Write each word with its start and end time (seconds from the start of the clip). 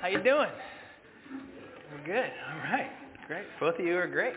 How 0.00 0.06
you 0.06 0.22
doing? 0.22 0.48
Good. 2.04 2.14
All 2.14 2.70
right. 2.70 2.88
Great. 3.26 3.44
Both 3.58 3.80
of 3.80 3.84
you 3.84 3.96
are 3.96 4.06
great. 4.06 4.34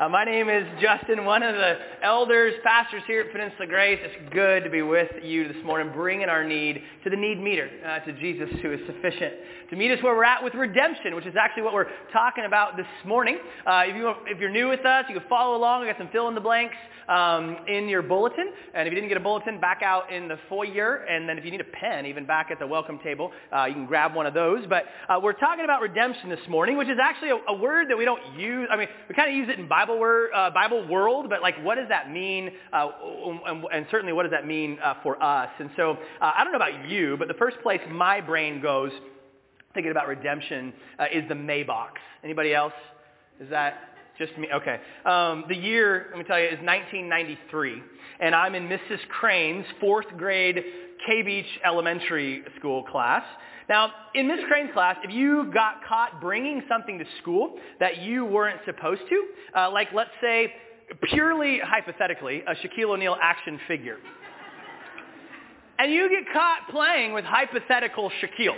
Uh, 0.00 0.08
my 0.08 0.24
name 0.24 0.48
is 0.48 0.66
Justin, 0.80 1.24
one 1.24 1.44
of 1.44 1.54
the 1.54 1.76
elders, 2.02 2.54
pastors 2.64 3.02
here 3.06 3.20
at 3.20 3.30
Peninsula 3.30 3.68
Grace. 3.68 4.00
It's 4.02 4.34
good 4.34 4.64
to 4.64 4.70
be 4.70 4.82
with 4.82 5.10
you 5.22 5.46
this 5.46 5.64
morning, 5.64 5.92
bringing 5.92 6.28
our 6.28 6.42
need 6.42 6.82
to 7.04 7.10
the 7.10 7.16
need 7.16 7.38
meter, 7.38 7.70
uh, 7.86 7.98
to 8.00 8.12
Jesus 8.18 8.48
who 8.62 8.72
is 8.72 8.80
sufficient, 8.86 9.34
to 9.70 9.76
meet 9.76 9.90
us 9.90 10.02
where 10.02 10.14
we're 10.14 10.24
at 10.24 10.42
with 10.42 10.54
redemption, 10.54 11.14
which 11.14 11.26
is 11.26 11.34
actually 11.38 11.62
what 11.62 11.74
we're 11.74 11.90
talking 12.12 12.44
about 12.46 12.76
this 12.76 12.86
morning. 13.04 13.38
Uh, 13.66 13.82
if, 13.86 13.94
you, 13.94 14.12
if 14.26 14.40
you're 14.40 14.50
new 14.50 14.68
with 14.68 14.84
us, 14.86 15.04
you 15.08 15.18
can 15.18 15.28
follow 15.28 15.56
along. 15.56 15.82
I 15.82 15.86
got 15.86 15.98
some 15.98 16.08
fill 16.08 16.28
in 16.28 16.34
the 16.34 16.40
blanks 16.40 16.76
um, 17.08 17.58
in 17.68 17.88
your 17.88 18.02
bulletin. 18.02 18.52
And 18.74 18.86
if 18.86 18.92
you 18.92 18.96
didn't 18.96 19.08
get 19.08 19.18
a 19.18 19.20
bulletin, 19.20 19.60
back 19.60 19.82
out 19.82 20.12
in 20.12 20.28
the 20.28 20.38
foyer. 20.48 21.04
And 21.08 21.28
then 21.28 21.38
if 21.38 21.44
you 21.44 21.50
need 21.50 21.60
a 21.60 21.64
pen, 21.64 22.06
even 22.06 22.26
back 22.26 22.50
at 22.50 22.58
the 22.58 22.66
welcome 22.66 22.98
table, 23.00 23.32
uh, 23.54 23.66
you 23.66 23.74
can 23.74 23.86
grab 23.86 24.14
one 24.14 24.26
of 24.26 24.34
those. 24.34 24.64
But 24.68 24.84
uh, 25.08 25.20
we're 25.22 25.32
talking 25.32 25.64
about 25.64 25.80
redemption 25.82 26.30
this 26.30 26.40
morning, 26.48 26.76
which 26.76 26.88
is 26.88 26.98
actually 27.02 27.30
a, 27.30 27.38
a 27.48 27.54
word 27.54 27.90
that 27.90 27.98
we 27.98 28.04
don't 28.04 28.22
use. 28.38 28.68
I 28.70 28.76
mean, 28.76 28.88
we 29.08 29.14
kind 29.14 29.30
of 29.30 29.36
use 29.36 29.48
it 29.48 29.58
in 29.58 29.68
Bible 29.68 29.94
uh, 30.34 30.50
Bible 30.50 30.86
world, 30.88 31.26
but 31.28 31.42
like 31.42 31.62
what 31.62 31.76
does 31.76 31.88
that 31.88 32.10
mean? 32.10 32.50
Uh, 32.72 32.88
and, 33.46 33.64
and, 33.72 33.86
certainly 33.90 34.12
what 34.12 34.22
does 34.22 34.32
that 34.32 34.46
mean 34.46 34.78
for 35.02 35.22
us? 35.22 35.50
And 35.58 35.70
so 35.76 35.98
I 36.20 36.42
don't 36.42 36.52
know 36.52 36.56
about 36.56 36.88
you, 36.88 36.93
but 37.18 37.28
the 37.28 37.34
first 37.34 37.56
place 37.62 37.80
my 37.90 38.20
brain 38.20 38.60
goes 38.60 38.92
thinking 39.74 39.90
about 39.90 40.06
redemption 40.06 40.72
uh, 40.98 41.04
is 41.12 41.24
the 41.28 41.34
Maybox. 41.34 41.90
Anybody 42.22 42.54
else? 42.54 42.72
Is 43.40 43.50
that 43.50 43.96
just 44.18 44.36
me? 44.38 44.48
Okay. 44.54 44.78
Um, 45.04 45.44
the 45.48 45.56
year, 45.56 46.06
let 46.10 46.18
me 46.18 46.24
tell 46.24 46.38
you, 46.38 46.46
is 46.46 46.58
1993, 46.62 47.82
and 48.20 48.34
I'm 48.34 48.54
in 48.54 48.68
Mrs. 48.68 49.00
Crane's 49.08 49.66
fourth 49.80 50.06
grade 50.16 50.62
K 51.06 51.22
Beach 51.22 51.46
Elementary 51.64 52.42
School 52.58 52.84
class. 52.84 53.24
Now, 53.68 53.90
in 54.14 54.28
Miss 54.28 54.40
Crane's 54.46 54.70
class, 54.72 54.96
if 55.02 55.10
you 55.10 55.50
got 55.52 55.84
caught 55.88 56.20
bringing 56.20 56.62
something 56.68 56.98
to 56.98 57.04
school 57.22 57.56
that 57.80 57.98
you 57.98 58.24
weren't 58.24 58.60
supposed 58.66 59.02
to, 59.08 59.24
uh, 59.58 59.70
like 59.70 59.88
let's 59.94 60.10
say, 60.20 60.52
purely 61.12 61.60
hypothetically, 61.64 62.42
a 62.46 62.54
Shaquille 62.54 62.90
O'Neal 62.90 63.16
action 63.20 63.58
figure, 63.66 63.96
and 65.78 65.92
you 65.92 66.08
get 66.08 66.32
caught 66.32 66.68
playing 66.70 67.12
with 67.12 67.24
hypothetical 67.24 68.10
Shaquille, 68.20 68.56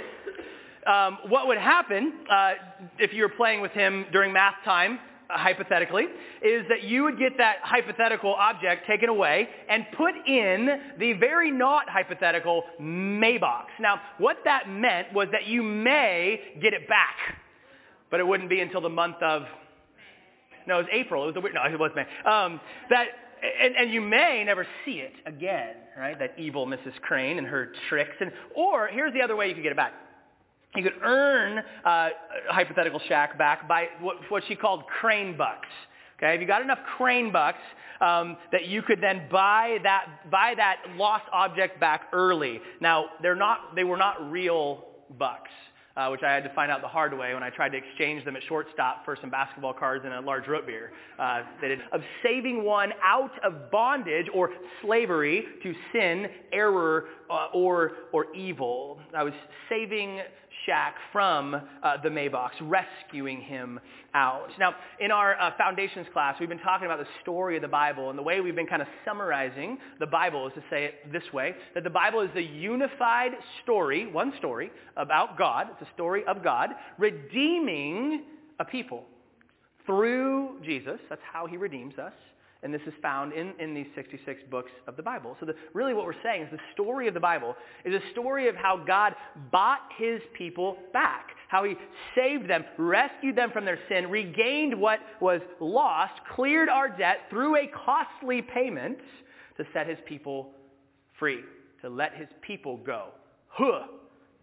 um, 0.87 1.19
what 1.29 1.49
would 1.49 1.59
happen 1.59 2.13
uh, 2.31 2.53
if 2.99 3.13
you 3.13 3.23
were 3.23 3.29
playing 3.29 3.61
with 3.61 3.73
him 3.73 4.07
during 4.13 4.33
math 4.33 4.55
time 4.65 4.99
hypothetically, 5.29 6.05
is 6.43 6.65
that 6.69 6.85
you 6.85 7.03
would 7.03 7.19
get 7.19 7.33
that 7.39 7.57
hypothetical 7.63 8.33
object 8.35 8.87
taken 8.87 9.09
away 9.09 9.49
and 9.69 9.85
put 9.97 10.15
in 10.27 10.69
the 11.01 11.15
very 11.15 11.51
not 11.51 11.89
hypothetical 11.89 12.63
Maybox. 12.81 13.65
Now, 13.81 14.01
what 14.19 14.37
that 14.45 14.69
meant 14.69 15.13
was 15.13 15.29
that 15.33 15.47
you 15.47 15.63
may 15.63 16.41
get 16.63 16.73
it 16.75 16.89
back, 16.89 17.17
but 18.11 18.21
it 18.21 18.27
wouldn't 18.27 18.49
be 18.49 18.61
until 18.61 18.81
the 18.81 18.89
month 18.89 19.17
of, 19.21 19.43
no, 20.69 20.79
it 20.79 20.83
was 20.83 20.91
April. 20.93 21.29
It 21.29 21.35
was 21.35 21.43
the, 21.43 21.51
no, 21.53 21.65
it 21.73 21.79
was 21.79 21.91
May. 21.97 22.03
Um, 22.29 22.61
that, 22.91 23.07
and, 23.63 23.77
and 23.77 23.91
you 23.93 24.01
may 24.01 24.43
never 24.45 24.67
see 24.85 25.01
it 25.01 25.13
again, 25.27 25.75
right? 25.99 26.19
That 26.19 26.35
evil 26.39 26.67
Mrs. 26.67 26.95
Crane 27.03 27.39
and 27.39 27.47
her 27.47 27.73
tricks. 27.89 28.17
And, 28.21 28.33
or 28.55 28.89
here's 28.89 29.13
the 29.13 29.23
other 29.23 29.37
way 29.37 29.49
you 29.49 29.55
could 29.55 29.63
get 29.63 29.73
it 29.73 29.77
back 29.77 29.93
you 30.77 30.83
could 30.83 31.03
earn 31.03 31.63
uh, 31.85 32.09
hypothetical 32.49 33.01
Shaq 33.09 33.39
back 33.39 33.67
by 33.67 33.87
what, 34.01 34.17
what 34.29 34.43
she 34.47 34.55
called 34.55 34.85
crane 34.87 35.37
bucks. 35.37 35.69
Okay, 36.19 36.35
if 36.35 36.41
you 36.41 36.47
got 36.47 36.63
enough 36.63 36.79
crane 36.97 37.31
bucks 37.31 37.59
um, 38.01 38.37
that 38.53 38.67
you 38.67 38.83
could 38.83 39.01
then 39.03 39.27
buy 39.31 39.79
that 39.83 40.31
buy 40.31 40.55
that 40.57 40.77
lost 40.97 41.25
object 41.33 41.79
back 41.79 42.09
early. 42.13 42.61
Now 42.81 43.07
they're 43.21 43.35
not 43.35 43.75
they 43.75 43.85
were 43.85 43.97
not 43.97 44.31
real 44.31 44.85
bucks 45.19 45.51
uh, 45.97 46.09
which 46.09 46.23
I 46.23 46.33
had 46.33 46.45
to 46.45 46.55
find 46.55 46.71
out 46.71 46.83
the 46.83 46.89
hard 46.89 47.17
way 47.17 47.35
when 47.35 47.43
I 47.43 47.51
tried 47.51 47.71
to 47.71 47.79
exchange 47.79 48.25
them 48.25 48.37
at 48.37 48.43
shortstop 48.49 49.05
for 49.05 49.17
some 49.21 49.31
basketball 49.31 49.73
cards 49.73 50.05
and 50.05 50.13
a 50.13 50.21
large 50.21 50.47
root 50.47 50.67
beer. 50.67 50.93
Uh, 51.19 51.43
they 51.61 51.69
did, 51.69 51.81
of 51.93 52.03
saving 52.23 52.63
one 52.63 52.93
out 53.03 53.33
of 53.43 53.71
bondage 53.71 54.27
or 54.35 54.51
slavery 54.83 55.45
to 55.63 55.75
sin, 55.93 56.27
error, 56.53 57.07
uh, 57.31 57.47
or, 57.55 57.93
or 58.13 58.35
evil. 58.35 59.01
I 59.17 59.23
was 59.23 59.35
saving 59.69 60.21
Shaq 60.67 60.93
from 61.13 61.55
uh, 61.55 61.97
the 62.03 62.09
Maybox, 62.09 62.51
rescuing 62.63 63.41
him 63.41 63.81
out. 64.15 64.49
Now, 64.59 64.75
in 65.01 65.11
our 65.11 65.41
uh, 65.41 65.53
foundations 65.57 66.07
class, 66.13 66.37
we've 66.41 66.49
been 66.49 66.59
talking 66.59 66.87
about 66.87 66.99
the 66.99 67.07
story 67.23 67.57
of 67.57 67.63
the 67.63 67.69
Bible, 67.69 68.11
and 68.11 68.19
the 68.19 68.23
way 68.23 68.41
we've 68.41 68.57
been 68.57 68.67
kind 68.67 68.83
of 68.83 68.89
summarizing 69.05 69.79
the 70.01 70.07
Bible 70.07 70.47
is 70.47 70.55
to 70.55 70.63
say 70.71 70.85
it 70.85 71.13
this 71.13 71.23
way, 71.33 71.55
that 71.75 71.85
the 71.85 71.91
Bible 71.91 72.21
is 72.21 72.31
the 72.35 72.43
unified 72.43 73.33
story, 73.63 74.07
one 74.07 74.33
story, 74.39 74.71
about 74.97 75.39
God. 75.39 75.69
It's 75.73 75.89
a 75.89 75.95
story 75.95 76.25
of 76.27 76.43
God 76.43 76.71
redeeming 76.99 78.25
a 78.59 78.65
people 78.65 79.05
through 79.85 80.61
Jesus. 80.65 80.99
That's 81.09 81.23
how 81.33 81.47
he 81.47 81.57
redeems 81.57 81.99
us. 81.99 82.13
And 82.67 82.75
this 82.75 82.83
is 82.85 82.95
found 83.01 83.33
in, 83.33 83.53
in 83.61 83.75
these 83.75 83.87
66 83.95 84.43
books 84.51 84.73
of 84.89 84.97
the 84.97 85.03
Bible. 85.03 85.37
So 85.39 85.47
the, 85.47 85.55
really 85.73 85.95
what 85.95 86.05
we're 86.05 86.21
saying 86.21 86.43
is 86.43 86.49
the 86.51 86.59
story 86.73 87.07
of 87.07 87.15
the 87.15 87.21
Bible 87.21 87.55
is 87.85 87.95
a 87.95 88.11
story 88.11 88.49
of 88.49 88.57
how 88.57 88.77
God 88.77 89.15
bought 89.53 89.83
his 89.97 90.21
people 90.37 90.77
back, 90.93 91.29
how 91.47 91.63
he 91.63 91.75
saved 92.17 92.51
them, 92.51 92.65
rescued 92.77 93.37
them 93.37 93.53
from 93.53 93.65
their 93.65 93.79
sin, 93.89 94.11
regained 94.11 94.81
what 94.81 94.99
was 95.21 95.41
lost, 95.61 96.15
cleared 96.35 96.69
our 96.69 96.89
debt 96.89 97.19
through 97.31 97.55
a 97.55 97.69
costly 97.69 98.43
payment 98.43 98.99
to 99.59 99.65
set 99.73 99.87
his 99.87 99.99
people 100.05 100.51
free, 101.21 101.43
to 101.83 101.89
let 101.89 102.17
his 102.17 102.27
people 102.43 102.79
go. 102.79 103.11
Huh. 103.47 103.83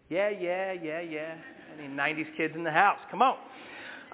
Yeah, 0.08 0.30
yeah, 0.30 0.72
yeah, 0.72 1.02
yeah. 1.02 1.34
Any 1.78 1.88
90s 1.88 2.34
kids 2.38 2.54
in 2.56 2.64
the 2.64 2.70
house? 2.70 3.00
Come 3.10 3.20
on. 3.20 3.36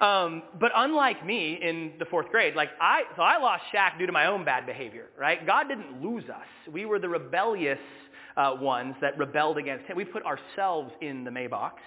Um, 0.01 0.41
but 0.59 0.71
unlike 0.75 1.23
me 1.23 1.59
in 1.61 1.93
the 1.99 2.05
fourth 2.05 2.29
grade, 2.29 2.55
like 2.55 2.69
I, 2.81 3.03
so 3.15 3.21
I 3.21 3.37
lost 3.37 3.63
Shaq 3.73 3.99
due 3.99 4.07
to 4.07 4.11
my 4.11 4.25
own 4.25 4.43
bad 4.43 4.65
behavior, 4.65 5.09
right? 5.17 5.45
God 5.45 5.67
didn't 5.67 6.01
lose 6.01 6.23
us. 6.27 6.47
We 6.71 6.85
were 6.85 6.97
the 6.97 7.07
rebellious 7.07 7.77
uh, 8.35 8.55
ones 8.59 8.95
that 8.99 9.15
rebelled 9.19 9.59
against 9.59 9.85
him. 9.85 9.95
We 9.95 10.05
put 10.05 10.23
ourselves 10.25 10.91
in 11.01 11.23
the 11.23 11.29
Mayboxes 11.29 11.77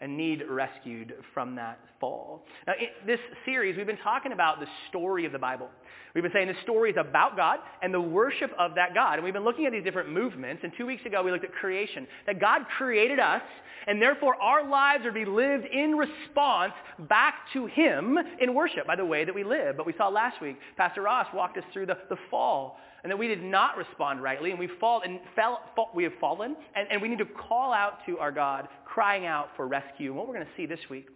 and 0.00 0.16
need 0.16 0.42
rescued 0.48 1.14
from 1.34 1.56
that 1.56 1.80
fall. 2.00 2.44
Now, 2.66 2.74
in 2.74 3.06
this 3.06 3.18
series, 3.44 3.76
we've 3.76 3.86
been 3.86 3.98
talking 3.98 4.32
about 4.32 4.60
the 4.60 4.66
story 4.88 5.24
of 5.24 5.32
the 5.32 5.38
Bible. 5.38 5.68
We've 6.14 6.22
been 6.22 6.32
saying 6.32 6.48
the 6.48 6.62
story 6.62 6.90
is 6.90 6.96
about 6.98 7.36
God 7.36 7.58
and 7.82 7.92
the 7.92 8.00
worship 8.00 8.50
of 8.58 8.74
that 8.76 8.94
God. 8.94 9.14
And 9.14 9.24
we've 9.24 9.34
been 9.34 9.44
looking 9.44 9.66
at 9.66 9.72
these 9.72 9.84
different 9.84 10.10
movements. 10.10 10.62
And 10.62 10.72
two 10.78 10.86
weeks 10.86 11.04
ago, 11.04 11.22
we 11.22 11.30
looked 11.30 11.44
at 11.44 11.52
creation. 11.52 12.06
That 12.26 12.40
God 12.40 12.62
created 12.76 13.18
us, 13.18 13.42
and 13.86 14.00
therefore 14.00 14.40
our 14.40 14.68
lives 14.68 15.04
are 15.04 15.10
to 15.10 15.14
be 15.14 15.24
lived 15.24 15.66
in 15.66 15.96
response 15.96 16.72
back 17.08 17.34
to 17.52 17.66
him 17.66 18.18
in 18.40 18.54
worship 18.54 18.86
by 18.86 18.96
the 18.96 19.04
way 19.04 19.24
that 19.24 19.34
we 19.34 19.44
live. 19.44 19.76
But 19.76 19.86
we 19.86 19.94
saw 19.98 20.08
last 20.08 20.40
week, 20.40 20.58
Pastor 20.76 21.02
Ross 21.02 21.26
walked 21.34 21.58
us 21.58 21.64
through 21.72 21.86
the, 21.86 21.98
the 22.08 22.16
fall 22.30 22.78
and 23.02 23.10
that 23.10 23.16
we 23.16 23.28
did 23.28 23.42
not 23.42 23.76
respond 23.76 24.22
rightly, 24.22 24.50
and 24.50 24.58
we 24.58 24.68
fall 24.80 25.02
and 25.04 25.20
fell, 25.36 25.60
fall, 25.76 25.90
we 25.94 26.04
have 26.04 26.12
fallen, 26.20 26.56
and, 26.74 26.88
and 26.90 27.00
we 27.00 27.08
need 27.08 27.18
to 27.18 27.26
call 27.26 27.72
out 27.72 27.98
to 28.06 28.18
our 28.18 28.32
God, 28.32 28.68
crying 28.84 29.26
out 29.26 29.48
for 29.56 29.66
rescue. 29.66 30.10
And 30.10 30.16
what 30.16 30.26
we're 30.26 30.34
going 30.34 30.46
to 30.46 30.52
see 30.56 30.66
this 30.66 30.80
week 30.90 31.08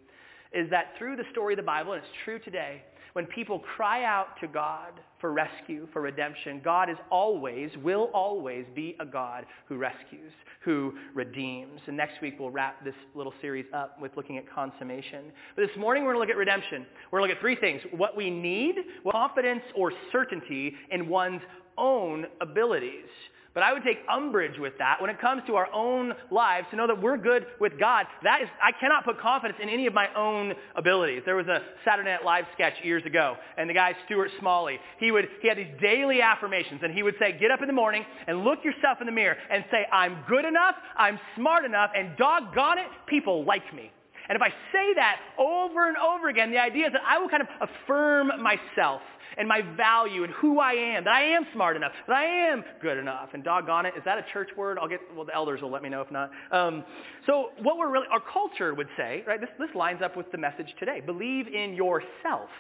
is 0.52 0.70
that 0.70 0.92
through 0.98 1.16
the 1.16 1.24
story 1.32 1.54
of 1.54 1.58
the 1.58 1.62
Bible, 1.62 1.92
and 1.92 2.02
it's 2.02 2.12
true 2.24 2.38
today, 2.38 2.82
when 3.12 3.26
people 3.26 3.58
cry 3.58 4.04
out 4.04 4.28
to 4.40 4.48
God 4.48 4.92
for 5.20 5.32
rescue, 5.32 5.86
for 5.92 6.00
redemption, 6.02 6.60
God 6.64 6.88
is 6.88 6.96
always, 7.10 7.70
will 7.82 8.10
always 8.14 8.64
be 8.74 8.96
a 9.00 9.06
God 9.06 9.44
who 9.68 9.76
rescues, 9.76 10.32
who 10.64 10.94
redeems. 11.14 11.80
And 11.86 11.96
next 11.96 12.20
week 12.22 12.36
we'll 12.38 12.50
wrap 12.50 12.84
this 12.84 12.94
little 13.14 13.34
series 13.40 13.66
up 13.74 14.00
with 14.00 14.12
looking 14.16 14.38
at 14.38 14.50
consummation. 14.52 15.24
But 15.56 15.66
this 15.66 15.76
morning 15.76 16.04
we're 16.04 16.14
going 16.14 16.26
to 16.26 16.30
look 16.30 16.34
at 16.34 16.38
redemption. 16.38 16.86
We're 17.10 17.20
going 17.20 17.28
to 17.28 17.34
look 17.34 17.38
at 17.38 17.42
three 17.42 17.56
things. 17.56 17.82
What 17.92 18.16
we 18.16 18.30
need, 18.30 18.76
confidence 19.10 19.62
or 19.76 19.92
certainty 20.10 20.74
in 20.90 21.08
one's 21.08 21.42
own 21.76 22.26
abilities. 22.40 23.08
But 23.54 23.62
I 23.62 23.72
would 23.72 23.84
take 23.84 23.98
umbrage 24.08 24.58
with 24.58 24.78
that 24.78 25.00
when 25.00 25.10
it 25.10 25.20
comes 25.20 25.42
to 25.46 25.56
our 25.56 25.68
own 25.72 26.12
lives 26.30 26.66
to 26.70 26.76
know 26.76 26.86
that 26.86 27.02
we're 27.02 27.18
good 27.18 27.46
with 27.60 27.78
God. 27.78 28.06
That 28.22 28.40
is, 28.40 28.48
I 28.62 28.72
cannot 28.72 29.04
put 29.04 29.20
confidence 29.20 29.58
in 29.62 29.68
any 29.68 29.86
of 29.86 29.92
my 29.92 30.08
own 30.14 30.54
abilities. 30.74 31.22
There 31.26 31.36
was 31.36 31.48
a 31.48 31.60
Saturday 31.84 32.10
Night 32.10 32.24
Live 32.24 32.46
sketch 32.54 32.74
years 32.82 33.04
ago, 33.04 33.36
and 33.58 33.68
the 33.68 33.74
guy 33.74 33.94
Stuart 34.06 34.30
Smalley, 34.40 34.78
he 34.98 35.10
would 35.10 35.28
he 35.42 35.48
had 35.48 35.58
these 35.58 35.74
daily 35.80 36.22
affirmations, 36.22 36.80
and 36.82 36.94
he 36.94 37.02
would 37.02 37.14
say, 37.18 37.36
get 37.38 37.50
up 37.50 37.60
in 37.60 37.66
the 37.66 37.74
morning 37.74 38.04
and 38.26 38.42
look 38.42 38.64
yourself 38.64 38.98
in 39.00 39.06
the 39.06 39.12
mirror 39.12 39.36
and 39.50 39.64
say, 39.70 39.86
I'm 39.92 40.18
good 40.28 40.46
enough, 40.46 40.74
I'm 40.96 41.18
smart 41.36 41.64
enough, 41.64 41.90
and 41.94 42.16
doggone 42.16 42.78
it, 42.78 42.86
people 43.06 43.44
like 43.44 43.74
me. 43.74 43.90
And 44.28 44.36
if 44.36 44.42
I 44.42 44.48
say 44.72 44.94
that 44.94 45.16
over 45.38 45.88
and 45.88 45.96
over 45.96 46.28
again, 46.28 46.50
the 46.50 46.58
idea 46.58 46.86
is 46.86 46.92
that 46.92 47.02
I 47.06 47.18
will 47.18 47.28
kind 47.28 47.42
of 47.42 47.48
affirm 47.68 48.30
myself 48.40 49.02
and 49.36 49.48
my 49.48 49.62
value 49.76 50.24
and 50.24 50.32
who 50.34 50.60
I 50.60 50.72
am, 50.72 51.04
that 51.04 51.14
I 51.14 51.22
am 51.22 51.46
smart 51.52 51.76
enough, 51.76 51.92
that 52.06 52.16
I 52.16 52.24
am 52.24 52.64
good 52.80 52.98
enough. 52.98 53.30
And 53.34 53.42
doggone 53.42 53.86
it, 53.86 53.94
is 53.96 54.02
that 54.04 54.18
a 54.18 54.24
church 54.32 54.50
word? 54.56 54.78
I'll 54.80 54.88
get, 54.88 55.00
well, 55.14 55.24
the 55.24 55.34
elders 55.34 55.62
will 55.62 55.70
let 55.70 55.82
me 55.82 55.88
know 55.88 56.00
if 56.00 56.10
not. 56.10 56.30
Um, 56.50 56.84
so 57.26 57.50
what 57.62 57.78
we're 57.78 57.90
really, 57.90 58.06
our 58.10 58.22
culture 58.32 58.74
would 58.74 58.88
say, 58.96 59.24
right, 59.26 59.40
this, 59.40 59.50
this 59.58 59.74
lines 59.74 60.02
up 60.02 60.16
with 60.16 60.30
the 60.32 60.38
message 60.38 60.68
today. 60.78 61.00
Believe 61.00 61.46
in 61.48 61.74
yourself. 61.74 62.50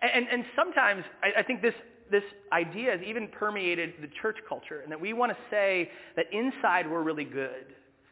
And, 0.00 0.26
and, 0.28 0.44
sometimes 0.56 1.04
I, 1.22 1.40
I 1.40 1.42
think 1.44 1.62
this, 1.62 1.74
this 2.10 2.24
idea 2.52 2.90
has 2.90 3.00
even 3.06 3.28
permeated 3.28 3.94
the 4.00 4.08
church 4.20 4.36
culture 4.48 4.80
and 4.80 4.90
that 4.90 5.00
we 5.00 5.12
want 5.12 5.30
to 5.30 5.38
say 5.48 5.90
that 6.16 6.26
inside 6.32 6.90
we're 6.90 7.02
really 7.02 7.24
good 7.24 7.66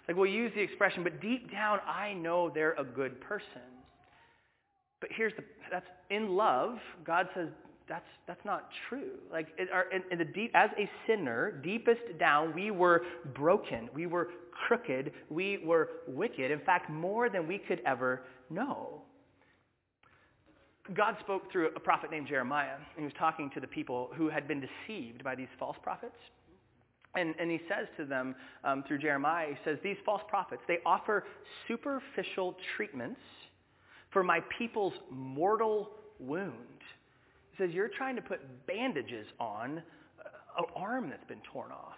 Like 0.06 0.16
we'll 0.16 0.30
use 0.30 0.52
the 0.54 0.60
expression, 0.60 1.04
but 1.04 1.20
deep 1.20 1.50
down 1.52 1.78
I 1.86 2.14
know 2.14 2.50
they're 2.50 2.74
a 2.74 2.84
good 2.84 3.20
person. 3.20 3.79
But 5.00 5.10
here's 5.12 5.32
the, 5.36 5.44
that's 5.70 5.86
in 6.10 6.36
love, 6.36 6.78
God 7.04 7.28
says 7.34 7.48
that's, 7.88 8.06
that's 8.26 8.44
not 8.44 8.68
true. 8.88 9.18
Like 9.32 9.48
it, 9.58 9.68
our, 9.72 9.90
in, 9.90 10.02
in 10.12 10.18
the 10.18 10.24
deep, 10.24 10.52
as 10.54 10.70
a 10.78 10.88
sinner, 11.06 11.60
deepest 11.62 12.18
down, 12.18 12.54
we 12.54 12.70
were 12.70 13.02
broken. 13.34 13.88
We 13.92 14.06
were 14.06 14.28
crooked. 14.66 15.12
We 15.28 15.58
were 15.64 15.88
wicked. 16.06 16.50
In 16.52 16.60
fact, 16.60 16.88
more 16.88 17.28
than 17.28 17.48
we 17.48 17.58
could 17.58 17.80
ever 17.84 18.22
know. 18.48 19.02
God 20.94 21.16
spoke 21.20 21.50
through 21.50 21.70
a 21.76 21.80
prophet 21.80 22.10
named 22.10 22.28
Jeremiah, 22.28 22.74
and 22.74 22.98
he 22.98 23.04
was 23.04 23.12
talking 23.18 23.50
to 23.54 23.60
the 23.60 23.66
people 23.66 24.10
who 24.14 24.28
had 24.28 24.46
been 24.46 24.60
deceived 24.60 25.22
by 25.22 25.34
these 25.34 25.48
false 25.58 25.76
prophets. 25.82 26.16
And, 27.16 27.34
and 27.40 27.50
he 27.50 27.60
says 27.68 27.88
to 27.96 28.04
them 28.04 28.36
um, 28.62 28.84
through 28.86 28.98
Jeremiah, 28.98 29.48
he 29.48 29.56
says, 29.64 29.78
these 29.82 29.96
false 30.04 30.22
prophets, 30.28 30.62
they 30.68 30.78
offer 30.86 31.24
superficial 31.66 32.56
treatments 32.76 33.20
for 34.12 34.22
my 34.22 34.40
people's 34.58 34.94
mortal 35.10 35.90
wound. 36.18 36.54
He 37.52 37.62
says, 37.62 37.74
you're 37.74 37.88
trying 37.88 38.16
to 38.16 38.22
put 38.22 38.40
bandages 38.66 39.26
on 39.38 39.82
an 40.58 40.64
arm 40.74 41.10
that's 41.10 41.24
been 41.26 41.40
torn 41.52 41.70
off. 41.70 41.96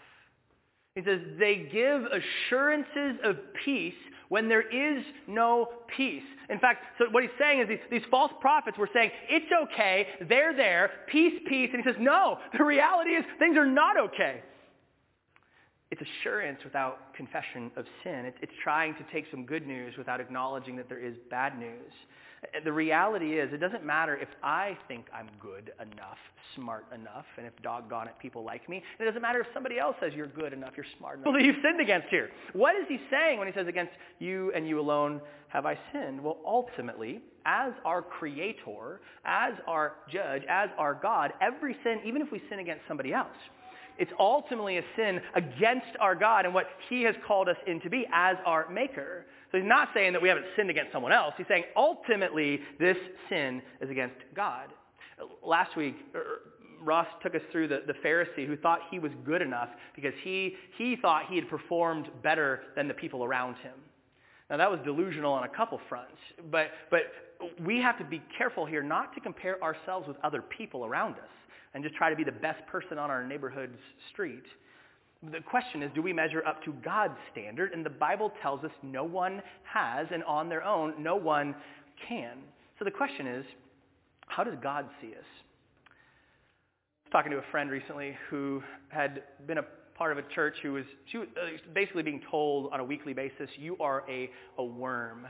He 0.95 1.03
says, 1.03 1.21
they 1.39 1.69
give 1.73 2.03
assurances 2.05 3.19
of 3.25 3.37
peace 3.65 3.95
when 4.29 4.49
there 4.49 4.63
is 4.63 5.03
no 5.27 5.69
peace. 5.97 6.23
In 6.51 6.59
fact, 6.59 6.85
so 6.99 7.07
what 7.11 7.23
he's 7.23 7.33
saying 7.39 7.61
is 7.61 7.69
these, 7.69 7.79
these 7.91 8.03
false 8.11 8.33
prophets 8.41 8.77
were 8.77 8.91
saying, 8.93 9.11
it's 9.31 9.51
okay, 9.65 10.07
they're 10.29 10.55
there, 10.55 10.91
peace, 11.11 11.41
peace. 11.49 11.71
And 11.73 11.83
he 11.83 11.89
says, 11.89 11.99
no, 11.99 12.39
the 12.57 12.65
reality 12.65 13.11
is 13.11 13.25
things 13.39 13.57
are 13.57 13.67
not 13.67 13.99
okay. 13.99 14.43
It's 15.93 16.01
assurance 16.01 16.59
without 16.65 17.15
confession 17.15 17.71
of 17.77 17.85
sin. 18.03 18.25
It's, 18.25 18.39
it's 18.41 18.53
trying 18.65 18.95
to 18.95 19.05
take 19.13 19.27
some 19.31 19.45
good 19.45 19.67
news 19.67 19.93
without 19.99 20.23
acknowledging 20.23 20.75
that 20.77 20.89
there 20.89 20.99
is 20.99 21.13
bad 21.29 21.59
news. 21.59 21.93
Uh, 22.43 22.61
the 22.65 22.73
reality 22.73 23.39
is, 23.39 23.53
it 23.53 23.59
doesn't 23.59 23.85
matter 23.85 24.17
if 24.17 24.29
I 24.43 24.79
think 24.89 25.05
I'm 25.15 25.29
good 25.39 25.71
enough, 25.79 26.17
smart 26.57 26.87
enough, 26.95 27.27
and 27.37 27.47
if 27.47 27.53
doggone 27.63 28.09
it, 28.09 28.15
people 28.23 28.43
like 28.43 28.71
me. 28.71 28.83
It 28.99 29.05
doesn't 29.05 29.21
matter 29.21 29.41
if 29.41 29.49
somebody 29.53 29.79
else 29.79 29.95
says 30.01 30.13
you're 30.17 30.29
good 30.29 30.55
enough, 30.55 30.73
you're 30.79 30.87
smart 30.97 31.19
enough. 31.19 31.31
Well, 31.31 31.43
you've 31.43 31.57
sinned 31.63 31.83
against 31.83 32.09
here. 32.09 32.31
What 32.55 32.75
is 32.75 32.87
he 32.89 32.99
saying 33.11 33.39
when 33.39 33.47
he 33.47 33.53
says, 33.53 33.67
against 33.69 33.93
you 34.19 34.51
and 34.57 34.67
you 34.67 34.81
alone 34.81 35.21
have 35.49 35.67
I 35.67 35.79
sinned? 35.93 36.23
Well, 36.23 36.39
ultimately, 36.47 37.21
as 37.45 37.73
our 37.85 38.01
creator, 38.01 39.03
as 39.27 39.53
our 39.67 39.97
judge, 40.11 40.41
as 40.49 40.71
our 40.79 40.95
God, 40.95 41.35
every 41.43 41.77
sin, 41.85 42.01
even 42.07 42.23
if 42.23 42.33
we 42.33 42.41
sin 42.49 42.61
against 42.61 42.89
somebody 42.89 43.13
else, 43.13 43.37
it's 43.99 44.13
ultimately 44.19 44.79
a 44.79 44.83
sin 44.97 45.21
against 45.35 45.97
our 46.01 46.15
God 46.15 46.45
and 46.45 46.55
what 46.55 46.67
he 46.89 47.03
has 47.03 47.15
called 47.27 47.49
us 47.49 47.57
into 47.67 47.91
be 47.91 48.07
as 48.13 48.37
our 48.47 48.69
maker. 48.69 49.27
So 49.51 49.59
he's 49.59 49.67
not 49.67 49.89
saying 49.95 50.13
that 50.15 50.23
we 50.23 50.29
haven't 50.29 50.47
sinned 50.57 50.71
against 50.71 50.93
someone 50.93 51.13
else. 51.13 51.35
He's 51.37 51.47
saying 51.49 51.65
ultimately 51.77 52.61
this 52.79 52.97
sin 53.29 53.63
is 53.81 53.91
against 53.91 54.17
God. 54.35 54.69
Last 55.45 55.77
week, 55.77 55.95
er, 56.15 56.41
Ross 56.83 57.07
took 57.23 57.35
us 57.35 57.43
through 57.53 57.69
the, 57.69 57.83
the 57.87 57.95
Pharisee 58.05 58.47
who 58.47 58.57
thought 58.57 58.81
he 58.91 58.99
was 58.99 59.13
good 59.25 59.43
enough 59.43 59.69
because 59.95 60.15
he, 60.25 60.55
he 60.79 60.97
thought 61.01 61.27
he 61.29 61.37
had 61.37 61.49
performed 61.49 62.09
better 62.23 62.63
than 62.75 62.89
the 62.89 62.95
people 62.95 63.25
around 63.25 63.55
him. 63.57 63.75
Now 64.51 64.57
that 64.57 64.71
was 64.71 64.81
delusional 64.85 65.33
on 65.33 65.45
a 65.45 65.49
couple 65.49 65.81
fronts, 65.89 66.17
but, 66.51 66.69
but 66.91 67.01
we 67.65 67.81
have 67.81 67.99
to 67.99 68.05
be 68.05 68.21
careful 68.37 68.67
here 68.67 68.83
not 68.83 69.15
to 69.15 69.21
compare 69.21 69.63
ourselves 69.63 70.09
with 70.09 70.17
other 70.23 70.43
people 70.43 70.85
around 70.85 71.15
us 71.15 71.29
and 71.75 71.83
just 71.83 71.97
try 71.97 72.11
to 72.11 72.17
be 72.17 72.25
the 72.25 72.33
best 72.33 72.67
person 72.67 72.99
on 72.99 73.11
our 73.11 73.27
neighborhood's 73.27 73.79
street. 74.13 74.45
The 75.31 75.41
question 75.41 75.83
is, 75.83 75.91
do 75.95 76.03
we 76.03 76.13
measure 76.13 76.45
up 76.47 76.63
to 76.65 76.73
God's 76.85 77.17
standard? 77.31 77.73
And 77.73 77.87
the 77.87 77.91
Bible 77.91 78.33
tells 78.43 78.65
us 78.65 78.73
no 78.83 79.05
one 79.05 79.41
has, 79.63 80.09
and 80.13 80.25
on 80.25 80.49
their 80.49 80.65
own, 80.65 80.95
no 81.03 81.17
one 81.17 81.55
can. 82.09 82.39
So 82.79 82.85
the 82.85 82.91
question 82.91 83.27
is, 83.27 83.45
how 84.27 84.43
does 84.43 84.55
God 84.63 84.89
see 85.01 85.09
us? 85.09 85.25
I 85.85 87.07
was 87.07 87.13
talking 87.13 87.33
to 87.33 87.39
a 87.39 87.51
friend 87.51 87.71
recently 87.71 88.17
who 88.29 88.63
had 88.89 89.23
been 89.47 89.59
a 89.59 89.65
part 89.95 90.11
of 90.11 90.19
a 90.19 90.35
church 90.35 90.57
who 90.63 90.73
was, 90.73 90.85
she 91.11 91.19
was 91.19 91.29
uh, 91.37 91.47
basically 91.75 92.03
being 92.03 92.21
told 92.31 92.73
on 92.73 92.81
a 92.81 92.85
weekly 92.85 93.13
basis, 93.13 93.49
you 93.57 93.77
are 93.79 94.03
a, 94.09 94.31
a 94.59 94.65
worm 94.65 95.27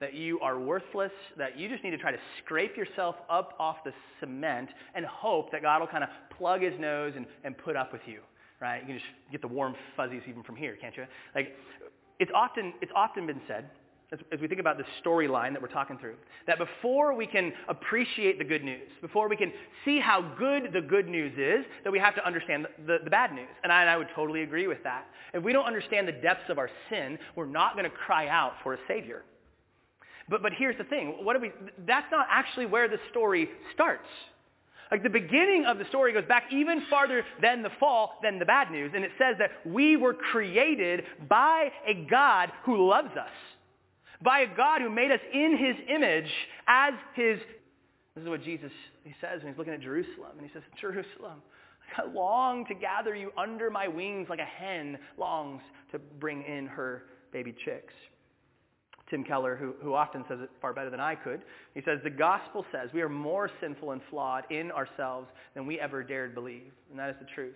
that 0.00 0.14
you 0.14 0.38
are 0.40 0.58
worthless, 0.58 1.12
that 1.36 1.58
you 1.58 1.68
just 1.68 1.82
need 1.82 1.90
to 1.90 1.98
try 1.98 2.12
to 2.12 2.18
scrape 2.44 2.76
yourself 2.76 3.16
up 3.28 3.54
off 3.58 3.78
the 3.84 3.92
cement 4.20 4.68
and 4.94 5.04
hope 5.04 5.50
that 5.50 5.62
God 5.62 5.80
will 5.80 5.88
kind 5.88 6.04
of 6.04 6.10
plug 6.36 6.62
his 6.62 6.74
nose 6.78 7.14
and, 7.16 7.26
and 7.42 7.58
put 7.58 7.74
up 7.74 7.92
with 7.92 8.02
you, 8.06 8.20
right? 8.60 8.80
You 8.80 8.86
can 8.86 8.96
just 8.96 9.06
get 9.32 9.40
the 9.42 9.48
warm 9.48 9.74
fuzzies 9.96 10.22
even 10.28 10.44
from 10.44 10.54
here, 10.54 10.76
can't 10.80 10.96
you? 10.96 11.04
Like, 11.34 11.56
it's 12.20 12.30
often, 12.34 12.74
it's 12.80 12.92
often 12.94 13.26
been 13.26 13.40
said, 13.48 13.70
as, 14.12 14.20
as 14.32 14.40
we 14.40 14.46
think 14.46 14.60
about 14.60 14.78
the 14.78 14.84
storyline 15.04 15.52
that 15.52 15.60
we're 15.60 15.68
talking 15.68 15.98
through, 15.98 16.14
that 16.46 16.58
before 16.58 17.14
we 17.14 17.26
can 17.26 17.52
appreciate 17.68 18.38
the 18.38 18.44
good 18.44 18.62
news, 18.62 18.88
before 19.00 19.28
we 19.28 19.36
can 19.36 19.52
see 19.84 19.98
how 19.98 20.22
good 20.38 20.70
the 20.72 20.80
good 20.80 21.08
news 21.08 21.32
is, 21.36 21.66
that 21.82 21.92
we 21.92 21.98
have 21.98 22.14
to 22.14 22.24
understand 22.24 22.64
the, 22.64 22.92
the, 22.98 22.98
the 23.04 23.10
bad 23.10 23.32
news. 23.34 23.48
And 23.64 23.72
I, 23.72 23.80
and 23.80 23.90
I 23.90 23.96
would 23.96 24.08
totally 24.14 24.42
agree 24.42 24.68
with 24.68 24.82
that. 24.84 25.06
If 25.34 25.42
we 25.42 25.52
don't 25.52 25.66
understand 25.66 26.06
the 26.06 26.12
depths 26.12 26.48
of 26.48 26.58
our 26.58 26.70
sin, 26.88 27.18
we're 27.34 27.46
not 27.46 27.74
going 27.74 27.84
to 27.84 27.96
cry 27.96 28.28
out 28.28 28.54
for 28.62 28.74
a 28.74 28.78
Savior. 28.86 29.24
But, 30.28 30.42
but 30.42 30.52
here's 30.52 30.76
the 30.76 30.84
thing. 30.84 31.16
What 31.22 31.34
do 31.34 31.40
we, 31.40 31.52
that's 31.86 32.06
not 32.10 32.26
actually 32.30 32.66
where 32.66 32.88
the 32.88 32.98
story 33.10 33.48
starts. 33.74 34.08
Like 34.90 35.02
the 35.02 35.10
beginning 35.10 35.66
of 35.66 35.78
the 35.78 35.84
story 35.86 36.12
goes 36.12 36.24
back 36.26 36.44
even 36.50 36.82
farther 36.88 37.24
than 37.42 37.62
the 37.62 37.70
fall, 37.78 38.14
than 38.22 38.38
the 38.38 38.46
bad 38.46 38.70
news. 38.70 38.92
And 38.94 39.04
it 39.04 39.10
says 39.18 39.36
that 39.38 39.50
we 39.66 39.96
were 39.96 40.14
created 40.14 41.04
by 41.28 41.70
a 41.86 42.06
God 42.08 42.50
who 42.64 42.88
loves 42.88 43.10
us. 43.16 43.30
By 44.22 44.40
a 44.40 44.56
God 44.56 44.80
who 44.80 44.90
made 44.90 45.12
us 45.12 45.20
in 45.32 45.56
his 45.56 45.76
image 45.88 46.30
as 46.66 46.94
his, 47.14 47.38
this 48.14 48.22
is 48.22 48.28
what 48.28 48.42
Jesus, 48.42 48.72
he 49.04 49.14
says 49.20 49.42
when 49.42 49.52
he's 49.52 49.58
looking 49.58 49.74
at 49.74 49.80
Jerusalem. 49.80 50.32
And 50.38 50.46
he 50.46 50.52
says, 50.52 50.62
Jerusalem, 50.80 51.42
I 51.96 52.10
long 52.10 52.64
to 52.66 52.74
gather 52.74 53.14
you 53.14 53.30
under 53.36 53.70
my 53.70 53.88
wings 53.88 54.28
like 54.28 54.40
a 54.40 54.44
hen 54.44 54.98
longs 55.16 55.62
to 55.92 55.98
bring 55.98 56.42
in 56.42 56.66
her 56.66 57.04
baby 57.32 57.54
chicks. 57.64 57.92
Tim 59.10 59.24
Keller, 59.24 59.56
who, 59.56 59.74
who 59.82 59.94
often 59.94 60.24
says 60.28 60.38
it 60.42 60.50
far 60.60 60.72
better 60.72 60.90
than 60.90 61.00
I 61.00 61.14
could. 61.14 61.42
He 61.74 61.80
says, 61.84 61.98
the 62.04 62.10
gospel 62.10 62.64
says 62.72 62.90
we 62.92 63.00
are 63.02 63.08
more 63.08 63.50
sinful 63.60 63.92
and 63.92 64.00
flawed 64.10 64.44
in 64.50 64.70
ourselves 64.70 65.28
than 65.54 65.66
we 65.66 65.80
ever 65.80 66.02
dared 66.02 66.34
believe. 66.34 66.72
And 66.90 66.98
that 66.98 67.10
is 67.10 67.16
the 67.20 67.26
truth. 67.34 67.54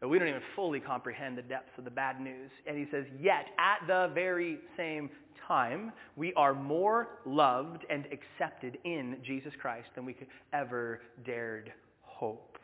But 0.00 0.08
we 0.08 0.18
don't 0.18 0.28
even 0.28 0.42
fully 0.56 0.80
comprehend 0.80 1.38
the 1.38 1.42
depths 1.42 1.78
of 1.78 1.84
the 1.84 1.90
bad 1.90 2.20
news. 2.20 2.50
And 2.66 2.76
he 2.76 2.86
says, 2.90 3.04
yet 3.20 3.46
at 3.58 3.86
the 3.86 4.12
very 4.12 4.58
same 4.76 5.08
time, 5.46 5.92
we 6.16 6.34
are 6.34 6.54
more 6.54 7.20
loved 7.24 7.84
and 7.88 8.06
accepted 8.06 8.78
in 8.84 9.18
Jesus 9.24 9.52
Christ 9.60 9.88
than 9.94 10.04
we 10.04 10.12
could 10.12 10.28
ever 10.52 11.00
dared 11.24 11.72
hope. 12.02 12.58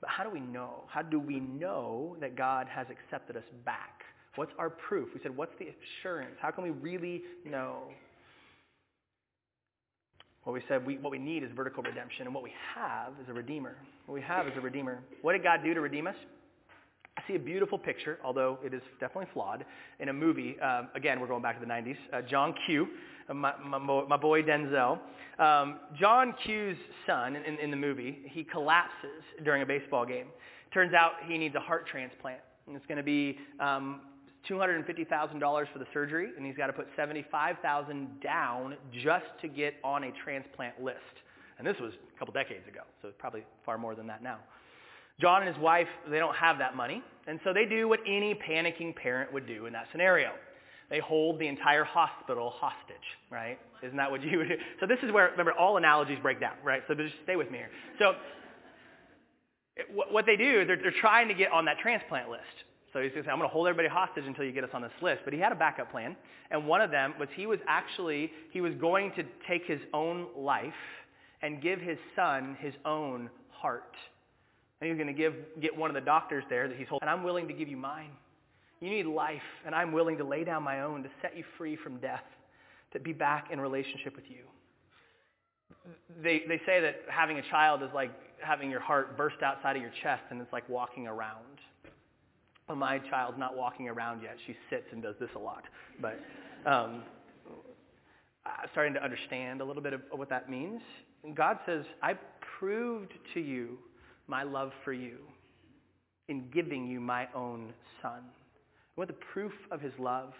But 0.00 0.10
how 0.10 0.24
do 0.24 0.30
we 0.30 0.40
know? 0.40 0.84
How 0.88 1.02
do 1.02 1.20
we 1.20 1.40
know 1.40 2.16
that 2.20 2.36
God 2.36 2.66
has 2.68 2.86
accepted 2.90 3.36
us 3.36 3.44
back? 3.64 4.02
What's 4.38 4.52
our 4.56 4.70
proof? 4.70 5.08
We 5.12 5.20
said, 5.20 5.36
what's 5.36 5.50
the 5.58 5.66
assurance? 5.66 6.36
How 6.40 6.52
can 6.52 6.62
we 6.62 6.70
really 6.70 7.22
know? 7.44 7.78
Well, 10.44 10.52
we 10.52 10.60
said 10.68 10.86
we, 10.86 10.96
what 10.98 11.10
we 11.10 11.18
need 11.18 11.42
is 11.42 11.50
vertical 11.56 11.82
redemption, 11.82 12.24
and 12.24 12.32
what 12.32 12.44
we 12.44 12.52
have 12.76 13.14
is 13.20 13.28
a 13.28 13.32
redeemer. 13.32 13.74
What 14.06 14.14
we 14.14 14.22
have 14.22 14.46
is 14.46 14.52
a 14.56 14.60
redeemer. 14.60 15.00
What 15.22 15.32
did 15.32 15.42
God 15.42 15.64
do 15.64 15.74
to 15.74 15.80
redeem 15.80 16.06
us? 16.06 16.14
I 17.16 17.22
see 17.26 17.34
a 17.34 17.38
beautiful 17.40 17.80
picture, 17.80 18.20
although 18.24 18.60
it 18.64 18.72
is 18.72 18.80
definitely 19.00 19.26
flawed, 19.34 19.64
in 19.98 20.08
a 20.08 20.12
movie. 20.12 20.56
Um, 20.60 20.86
again, 20.94 21.18
we're 21.18 21.26
going 21.26 21.42
back 21.42 21.60
to 21.60 21.66
the 21.66 21.72
90s. 21.72 21.96
Uh, 22.12 22.22
John 22.22 22.54
Q, 22.64 22.86
uh, 23.28 23.34
my, 23.34 23.54
my, 23.58 23.78
my, 23.78 24.16
boy 24.16 24.44
Denzel. 24.44 25.00
Um, 25.40 25.80
John 25.98 26.32
Q's 26.46 26.76
son 27.08 27.34
in, 27.34 27.58
in, 27.58 27.72
the 27.72 27.76
movie, 27.76 28.20
he 28.26 28.44
collapses 28.44 29.24
during 29.44 29.62
a 29.62 29.66
baseball 29.66 30.06
game. 30.06 30.26
Turns 30.72 30.94
out 30.94 31.14
he 31.26 31.38
needs 31.38 31.56
a 31.56 31.60
heart 31.60 31.88
transplant. 31.88 32.38
And 32.68 32.76
it's 32.76 32.86
going 32.86 32.98
to 32.98 33.02
be 33.02 33.38
um, 33.58 34.02
$250,000 34.48 35.72
for 35.72 35.78
the 35.78 35.86
surgery, 35.92 36.30
and 36.36 36.46
he's 36.46 36.56
got 36.56 36.68
to 36.68 36.72
put 36.72 36.86
75,000 36.96 38.20
down 38.20 38.76
just 39.02 39.26
to 39.42 39.48
get 39.48 39.74
on 39.82 40.04
a 40.04 40.12
transplant 40.24 40.82
list. 40.82 40.98
And 41.58 41.66
this 41.66 41.76
was 41.80 41.92
a 42.14 42.18
couple 42.18 42.32
decades 42.32 42.66
ago, 42.68 42.80
so 43.02 43.08
it's 43.08 43.16
probably 43.18 43.44
far 43.64 43.78
more 43.78 43.94
than 43.94 44.06
that 44.06 44.22
now. 44.22 44.38
John 45.20 45.42
and 45.42 45.52
his 45.52 45.60
wife, 45.62 45.88
they 46.08 46.18
don't 46.18 46.36
have 46.36 46.58
that 46.58 46.76
money, 46.76 47.02
and 47.26 47.40
so 47.42 47.52
they 47.52 47.64
do 47.64 47.88
what 47.88 48.00
any 48.06 48.34
panicking 48.34 48.94
parent 48.94 49.32
would 49.32 49.46
do 49.46 49.66
in 49.66 49.72
that 49.72 49.86
scenario. 49.90 50.30
They 50.90 51.00
hold 51.00 51.38
the 51.38 51.48
entire 51.48 51.84
hospital 51.84 52.50
hostage, 52.54 52.96
right? 53.30 53.58
Isn't 53.82 53.96
that 53.96 54.10
what 54.10 54.22
you 54.22 54.38
would 54.38 54.48
do? 54.48 54.56
So 54.80 54.86
this 54.86 54.98
is 55.02 55.12
where, 55.12 55.30
remember, 55.30 55.52
all 55.52 55.76
analogies 55.76 56.18
break 56.22 56.40
down, 56.40 56.54
right? 56.64 56.82
So 56.88 56.94
just 56.94 57.14
stay 57.24 57.36
with 57.36 57.50
me 57.50 57.58
here. 57.58 57.70
So 57.98 58.14
what 60.10 60.26
they 60.26 60.36
do, 60.36 60.64
they're, 60.64 60.76
they're 60.76 61.00
trying 61.00 61.28
to 61.28 61.34
get 61.34 61.52
on 61.52 61.64
that 61.66 61.78
transplant 61.78 62.30
list. 62.30 62.42
So 62.92 63.02
he's 63.02 63.12
going 63.12 63.22
to 63.22 63.28
say, 63.28 63.32
I'm 63.32 63.38
going 63.38 63.48
to 63.48 63.52
hold 63.52 63.68
everybody 63.68 63.88
hostage 63.88 64.24
until 64.26 64.44
you 64.44 64.52
get 64.52 64.64
us 64.64 64.70
on 64.72 64.82
this 64.82 64.92
list. 65.02 65.20
But 65.24 65.34
he 65.34 65.40
had 65.40 65.52
a 65.52 65.56
backup 65.56 65.90
plan. 65.90 66.16
And 66.50 66.66
one 66.66 66.80
of 66.80 66.90
them 66.90 67.14
was 67.18 67.28
he 67.36 67.46
was 67.46 67.58
actually, 67.68 68.30
he 68.50 68.60
was 68.60 68.72
going 68.80 69.12
to 69.16 69.24
take 69.46 69.66
his 69.66 69.80
own 69.92 70.26
life 70.36 70.72
and 71.42 71.60
give 71.62 71.80
his 71.80 71.98
son 72.16 72.56
his 72.60 72.74
own 72.84 73.28
heart. 73.50 73.94
And 74.80 74.86
he 74.86 74.92
was 74.92 74.98
going 74.98 75.14
to 75.14 75.20
give, 75.20 75.34
get 75.60 75.76
one 75.76 75.90
of 75.90 75.94
the 75.94 76.00
doctors 76.00 76.44
there 76.48 76.68
that 76.68 76.76
he's 76.76 76.88
holding, 76.88 77.08
and 77.08 77.10
I'm 77.10 77.24
willing 77.24 77.48
to 77.48 77.54
give 77.54 77.68
you 77.68 77.76
mine. 77.76 78.10
You 78.80 78.90
need 78.90 79.06
life, 79.06 79.42
and 79.66 79.74
I'm 79.74 79.92
willing 79.92 80.16
to 80.18 80.24
lay 80.24 80.44
down 80.44 80.62
my 80.62 80.82
own 80.82 81.02
to 81.02 81.08
set 81.20 81.36
you 81.36 81.44
free 81.56 81.76
from 81.76 81.98
death, 81.98 82.22
to 82.92 83.00
be 83.00 83.12
back 83.12 83.48
in 83.52 83.60
relationship 83.60 84.14
with 84.14 84.26
you. 84.28 84.44
They, 86.22 86.42
they 86.46 86.58
say 86.64 86.80
that 86.80 87.02
having 87.08 87.38
a 87.38 87.42
child 87.50 87.82
is 87.82 87.88
like 87.92 88.12
having 88.40 88.70
your 88.70 88.80
heart 88.80 89.16
burst 89.16 89.42
outside 89.42 89.76
of 89.76 89.82
your 89.82 89.92
chest, 90.02 90.22
and 90.30 90.40
it's 90.40 90.52
like 90.52 90.68
walking 90.68 91.06
around. 91.06 91.58
My 92.76 92.98
child's 92.98 93.38
not 93.38 93.56
walking 93.56 93.88
around 93.88 94.22
yet. 94.22 94.36
She 94.46 94.54
sits 94.68 94.84
and 94.92 95.02
does 95.02 95.14
this 95.18 95.30
a 95.36 95.38
lot. 95.38 95.64
But 96.00 96.20
um, 96.66 97.02
I'm 98.44 98.68
starting 98.72 98.94
to 98.94 99.02
understand 99.02 99.60
a 99.60 99.64
little 99.64 99.82
bit 99.82 99.94
of 99.94 100.02
what 100.10 100.28
that 100.30 100.50
means. 100.50 100.80
And 101.24 101.34
God 101.36 101.58
says, 101.66 101.84
I 102.02 102.14
proved 102.58 103.12
to 103.34 103.40
you 103.40 103.78
my 104.26 104.42
love 104.42 104.72
for 104.84 104.92
you 104.92 105.18
in 106.28 106.50
giving 106.52 106.86
you 106.86 107.00
my 107.00 107.26
own 107.34 107.72
son. 108.02 108.20
What 108.94 109.08
the 109.08 109.14
proof 109.32 109.52
of 109.70 109.80
his 109.80 109.92
love? 109.98 110.32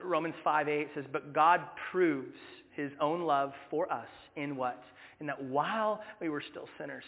Romans 0.00 0.34
5, 0.44 0.68
8 0.68 0.88
says, 0.94 1.04
but 1.12 1.32
God 1.32 1.60
proves 1.90 2.36
his 2.74 2.92
own 3.00 3.22
love 3.22 3.52
for 3.70 3.92
us 3.92 4.06
in 4.36 4.56
what? 4.56 4.82
In 5.20 5.26
that 5.26 5.42
while 5.42 6.00
we 6.20 6.28
were 6.28 6.42
still 6.50 6.68
sinners, 6.78 7.04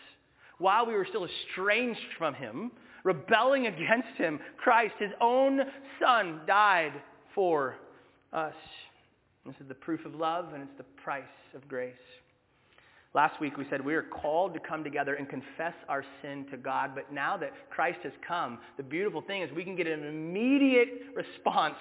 while 0.59 0.85
we 0.85 0.95
were 0.95 1.07
still 1.09 1.26
estranged 1.26 2.00
from 2.19 2.35
him, 2.35 2.73
rebelling 3.04 3.66
against 3.66 4.16
him, 4.16 4.38
Christ, 4.57 4.95
his 4.99 5.11
own 5.21 5.61
son, 6.00 6.40
died 6.47 6.92
for 7.35 7.76
us. 8.33 8.54
This 9.47 9.54
is 9.61 9.69
the 9.69 9.75
proof 9.75 10.04
of 10.04 10.14
love 10.14 10.52
and 10.52 10.62
it's 10.62 10.76
the 10.76 10.85
price 11.02 11.25
of 11.54 11.66
grace. 11.69 11.95
Last 13.12 13.40
week 13.40 13.57
we 13.57 13.66
said 13.69 13.85
we 13.85 13.95
are 13.95 14.02
called 14.04 14.54
to 14.54 14.61
come 14.61 14.85
together 14.85 15.14
and 15.14 15.28
confess 15.28 15.75
our 15.88 16.04
sin 16.23 16.47
to 16.50 16.57
God, 16.57 16.92
but 16.95 17.12
now 17.12 17.37
that 17.38 17.52
Christ 17.71 17.99
has 18.04 18.12
come, 18.26 18.59
the 18.76 18.85
beautiful 18.85 19.21
thing 19.21 19.42
is 19.42 19.50
we 19.50 19.64
can 19.64 19.75
get 19.75 19.88
an 19.88 20.04
immediate 20.04 20.88
response, 21.16 21.75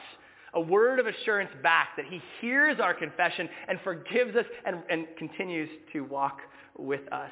a 0.55 0.61
word 0.61 0.99
of 0.99 1.05
assurance 1.05 1.51
back 1.61 1.89
that 1.97 2.05
he 2.09 2.19
hears 2.41 2.79
our 2.79 2.95
confession 2.95 3.47
and 3.67 3.79
forgives 3.83 4.35
us 4.35 4.45
and, 4.65 4.77
and 4.89 5.05
continues 5.19 5.69
to 5.93 6.01
walk 6.01 6.39
with 6.77 7.01
us. 7.11 7.31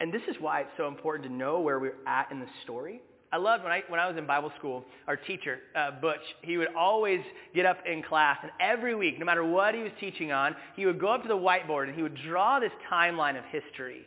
And 0.00 0.12
this 0.12 0.22
is 0.28 0.36
why 0.40 0.60
it's 0.60 0.70
so 0.76 0.86
important 0.86 1.28
to 1.28 1.34
know 1.34 1.60
where 1.60 1.78
we're 1.78 1.96
at 2.06 2.30
in 2.30 2.38
the 2.40 2.46
story. 2.62 3.00
I 3.30 3.36
loved 3.36 3.62
when 3.62 3.72
I, 3.72 3.82
when 3.88 4.00
I 4.00 4.08
was 4.08 4.16
in 4.16 4.26
Bible 4.26 4.50
school, 4.58 4.84
our 5.06 5.16
teacher, 5.16 5.58
uh, 5.76 5.90
Butch, 6.00 6.20
he 6.42 6.56
would 6.56 6.74
always 6.74 7.20
get 7.54 7.66
up 7.66 7.78
in 7.84 8.02
class, 8.02 8.38
and 8.42 8.50
every 8.58 8.94
week, 8.94 9.18
no 9.18 9.26
matter 9.26 9.44
what 9.44 9.74
he 9.74 9.82
was 9.82 9.92
teaching 10.00 10.32
on, 10.32 10.56
he 10.76 10.86
would 10.86 10.98
go 10.98 11.08
up 11.08 11.22
to 11.22 11.28
the 11.28 11.36
whiteboard 11.36 11.88
and 11.88 11.94
he 11.94 12.02
would 12.02 12.16
draw 12.26 12.58
this 12.58 12.72
timeline 12.90 13.36
of 13.36 13.44
history. 13.50 14.06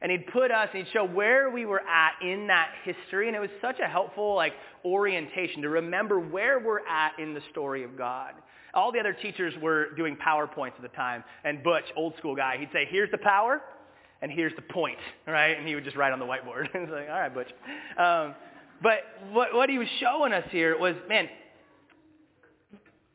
And 0.00 0.10
he'd 0.10 0.26
put 0.28 0.50
us, 0.50 0.68
and 0.72 0.84
he'd 0.84 0.92
show 0.92 1.04
where 1.04 1.50
we 1.50 1.66
were 1.66 1.80
at 1.80 2.12
in 2.22 2.46
that 2.46 2.68
history, 2.84 3.26
and 3.26 3.36
it 3.36 3.40
was 3.40 3.50
such 3.60 3.80
a 3.80 3.88
helpful 3.88 4.34
like 4.34 4.52
orientation 4.84 5.62
to 5.62 5.68
remember 5.68 6.18
where 6.18 6.58
we're 6.58 6.86
at 6.86 7.18
in 7.18 7.34
the 7.34 7.40
story 7.50 7.84
of 7.84 7.96
God. 7.98 8.32
All 8.74 8.92
the 8.92 8.98
other 8.98 9.12
teachers 9.14 9.54
were 9.62 9.90
doing 9.94 10.16
PowerPoints 10.16 10.76
at 10.76 10.82
the 10.82 10.88
time, 10.88 11.22
and 11.44 11.62
Butch, 11.62 11.84
old 11.96 12.16
school 12.16 12.34
guy, 12.34 12.56
he'd 12.58 12.70
say, 12.72 12.86
here's 12.90 13.10
the 13.10 13.18
power, 13.18 13.62
and 14.24 14.32
here's 14.32 14.56
the 14.56 14.62
point, 14.62 14.96
right? 15.26 15.58
And 15.58 15.68
he 15.68 15.74
would 15.74 15.84
just 15.84 15.96
write 15.96 16.14
on 16.14 16.18
the 16.18 16.24
whiteboard. 16.24 16.68
it's 16.74 16.90
like, 16.90 17.08
all 17.10 17.20
right, 17.20 17.32
Butch. 17.32 17.50
Um, 17.98 18.34
but 18.82 19.00
what, 19.30 19.52
what 19.52 19.68
he 19.68 19.76
was 19.76 19.86
showing 20.00 20.32
us 20.32 20.44
here 20.50 20.78
was, 20.78 20.94
man, 21.10 21.28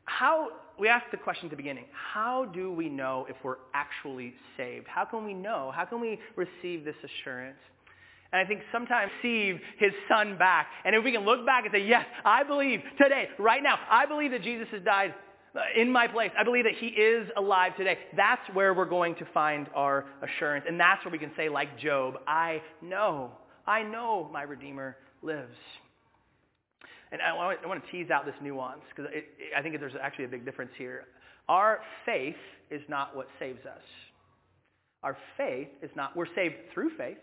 how, 0.04 0.50
we 0.78 0.86
asked 0.86 1.10
the 1.10 1.16
question 1.16 1.46
at 1.46 1.50
the 1.50 1.56
beginning, 1.56 1.86
how 1.92 2.44
do 2.44 2.72
we 2.72 2.88
know 2.88 3.26
if 3.28 3.34
we're 3.42 3.56
actually 3.74 4.34
saved? 4.56 4.86
How 4.86 5.04
can 5.04 5.24
we 5.24 5.34
know? 5.34 5.72
How 5.74 5.84
can 5.84 6.00
we 6.00 6.20
receive 6.36 6.84
this 6.84 6.94
assurance? 7.02 7.58
And 8.32 8.40
I 8.40 8.44
think 8.46 8.60
sometimes 8.70 9.10
receive 9.20 9.58
his 9.78 9.90
son 10.08 10.38
back. 10.38 10.68
And 10.84 10.94
if 10.94 11.02
we 11.02 11.10
can 11.10 11.24
look 11.24 11.44
back 11.44 11.64
and 11.64 11.72
say, 11.74 11.84
yes, 11.84 12.06
I 12.24 12.44
believe 12.44 12.82
today, 13.02 13.30
right 13.36 13.64
now, 13.64 13.80
I 13.90 14.06
believe 14.06 14.30
that 14.30 14.44
Jesus 14.44 14.68
has 14.70 14.82
died 14.84 15.12
Uh, 15.54 15.62
in 15.76 15.90
my 15.90 16.06
place. 16.06 16.30
I 16.38 16.44
believe 16.44 16.62
that 16.64 16.76
he 16.78 16.86
is 16.86 17.28
alive 17.36 17.76
today. 17.76 17.98
That's 18.16 18.42
where 18.52 18.72
we're 18.72 18.84
going 18.84 19.16
to 19.16 19.24
find 19.34 19.66
our 19.74 20.04
assurance. 20.22 20.64
And 20.68 20.78
that's 20.78 21.04
where 21.04 21.10
we 21.10 21.18
can 21.18 21.32
say, 21.36 21.48
like 21.48 21.76
Job, 21.76 22.14
I 22.28 22.62
know, 22.80 23.32
I 23.66 23.82
know 23.82 24.30
my 24.32 24.42
Redeemer 24.42 24.96
lives. 25.22 25.56
And 27.10 27.20
I 27.20 27.34
want, 27.34 27.58
I 27.64 27.66
want 27.66 27.84
to 27.84 27.90
tease 27.90 28.10
out 28.10 28.26
this 28.26 28.36
nuance 28.40 28.82
because 28.94 29.10
I 29.56 29.60
think 29.60 29.78
there's 29.80 29.94
actually 30.00 30.26
a 30.26 30.28
big 30.28 30.44
difference 30.44 30.70
here. 30.78 31.06
Our 31.48 31.80
faith 32.06 32.36
is 32.70 32.82
not 32.88 33.16
what 33.16 33.26
saves 33.40 33.66
us. 33.66 33.82
Our 35.02 35.16
faith 35.36 35.68
is 35.82 35.90
not, 35.96 36.16
we're 36.16 36.32
saved 36.36 36.54
through 36.72 36.90
faith, 36.96 37.18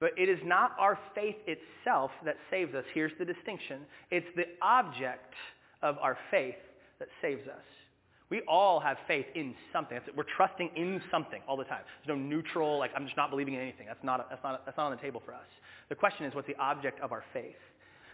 but 0.00 0.12
it 0.16 0.30
is 0.30 0.38
not 0.44 0.72
our 0.78 0.98
faith 1.14 1.36
itself 1.46 2.10
that 2.24 2.36
saves 2.50 2.74
us. 2.74 2.84
Here's 2.94 3.12
the 3.18 3.26
distinction. 3.26 3.80
It's 4.10 4.26
the 4.34 4.44
object 4.62 5.34
of 5.82 5.98
our 5.98 6.16
faith 6.30 6.54
that 6.98 7.08
saves 7.22 7.46
us. 7.48 7.64
We 8.30 8.42
all 8.42 8.78
have 8.80 8.98
faith 9.06 9.26
in 9.34 9.54
something. 9.72 9.98
We're 10.14 10.24
trusting 10.36 10.70
in 10.76 11.00
something 11.10 11.40
all 11.48 11.56
the 11.56 11.64
time. 11.64 11.80
There's 12.04 12.16
no 12.16 12.22
neutral, 12.22 12.78
like 12.78 12.90
I'm 12.94 13.06
just 13.06 13.16
not 13.16 13.30
believing 13.30 13.54
in 13.54 13.60
anything. 13.60 13.86
That's 13.86 14.04
not, 14.04 14.28
that's 14.28 14.42
not, 14.44 14.66
that's 14.66 14.76
not 14.76 14.86
on 14.86 14.92
the 14.92 15.02
table 15.02 15.22
for 15.24 15.32
us. 15.32 15.46
The 15.88 15.94
question 15.94 16.26
is, 16.26 16.34
what's 16.34 16.46
the 16.46 16.56
object 16.58 17.00
of 17.00 17.12
our 17.12 17.24
faith? 17.32 17.56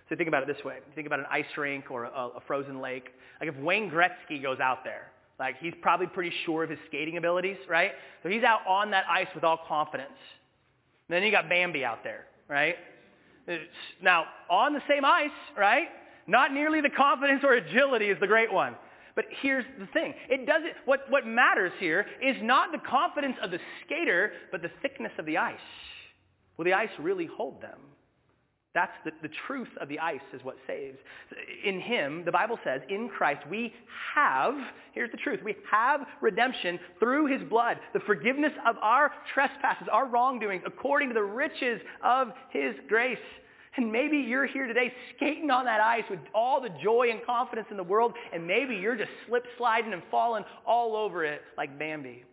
So 0.08 0.14
think 0.14 0.28
about 0.28 0.42
it 0.42 0.54
this 0.54 0.64
way. 0.64 0.76
Think 0.94 1.06
about 1.06 1.18
an 1.18 1.26
ice 1.30 1.46
rink 1.56 1.90
or 1.90 2.04
a, 2.04 2.08
a 2.08 2.40
frozen 2.46 2.80
lake. 2.80 3.08
Like 3.40 3.48
if 3.48 3.56
Wayne 3.56 3.90
Gretzky 3.90 4.40
goes 4.40 4.60
out 4.60 4.84
there, 4.84 5.10
like 5.40 5.56
he's 5.58 5.74
probably 5.82 6.06
pretty 6.06 6.32
sure 6.44 6.62
of 6.62 6.70
his 6.70 6.78
skating 6.86 7.16
abilities, 7.16 7.56
right? 7.68 7.92
So 8.22 8.28
he's 8.28 8.44
out 8.44 8.60
on 8.68 8.92
that 8.92 9.04
ice 9.10 9.26
with 9.34 9.42
all 9.42 9.58
confidence. 9.66 10.10
And 11.08 11.16
then 11.16 11.22
you 11.24 11.32
got 11.32 11.48
Bambi 11.48 11.84
out 11.84 12.04
there, 12.04 12.26
right? 12.48 12.76
Now, 14.00 14.26
on 14.48 14.72
the 14.72 14.82
same 14.88 15.04
ice, 15.04 15.30
right? 15.56 15.88
Not 16.26 16.52
nearly 16.52 16.80
the 16.80 16.90
confidence 16.90 17.42
or 17.44 17.54
agility 17.54 18.06
is 18.10 18.18
the 18.20 18.26
great 18.26 18.52
one. 18.52 18.76
But 19.14 19.26
here's 19.42 19.64
the 19.78 19.86
thing. 19.86 20.14
It 20.28 20.46
doesn't, 20.46 20.72
what, 20.86 21.00
what 21.08 21.26
matters 21.26 21.72
here 21.78 22.06
is 22.20 22.36
not 22.42 22.72
the 22.72 22.78
confidence 22.78 23.36
of 23.42 23.50
the 23.50 23.60
skater, 23.84 24.32
but 24.50 24.62
the 24.62 24.70
thickness 24.82 25.12
of 25.18 25.26
the 25.26 25.38
ice. 25.38 25.58
Will 26.56 26.64
the 26.64 26.72
ice 26.72 26.90
really 26.98 27.26
hold 27.26 27.62
them? 27.62 27.78
That's 28.74 28.92
the, 29.04 29.12
the 29.22 29.32
truth 29.46 29.68
of 29.80 29.88
the 29.88 30.00
ice 30.00 30.20
is 30.32 30.42
what 30.42 30.56
saves. 30.66 30.98
In 31.64 31.80
him, 31.80 32.24
the 32.24 32.32
Bible 32.32 32.58
says, 32.64 32.80
in 32.88 33.08
Christ, 33.08 33.42
we 33.48 33.72
have, 34.16 34.54
here's 34.92 35.12
the 35.12 35.16
truth, 35.16 35.38
we 35.44 35.54
have 35.70 36.00
redemption 36.20 36.80
through 36.98 37.26
his 37.26 37.48
blood, 37.48 37.78
the 37.92 38.00
forgiveness 38.00 38.52
of 38.66 38.74
our 38.82 39.12
trespasses, 39.32 39.86
our 39.92 40.08
wrongdoings, 40.08 40.64
according 40.66 41.08
to 41.08 41.14
the 41.14 41.22
riches 41.22 41.80
of 42.02 42.32
his 42.50 42.74
grace. 42.88 43.16
And 43.76 43.90
maybe 43.90 44.18
you're 44.18 44.46
here 44.46 44.66
today 44.66 44.92
skating 45.16 45.50
on 45.50 45.64
that 45.64 45.80
ice 45.80 46.04
with 46.08 46.20
all 46.34 46.60
the 46.60 46.70
joy 46.82 47.08
and 47.10 47.24
confidence 47.24 47.66
in 47.70 47.76
the 47.76 47.82
world, 47.82 48.12
and 48.32 48.46
maybe 48.46 48.76
you're 48.76 48.96
just 48.96 49.10
slip 49.26 49.44
sliding 49.58 49.92
and 49.92 50.02
falling 50.10 50.44
all 50.64 50.94
over 50.96 51.24
it 51.24 51.42
like 51.56 51.78
Bambi. 51.78 52.24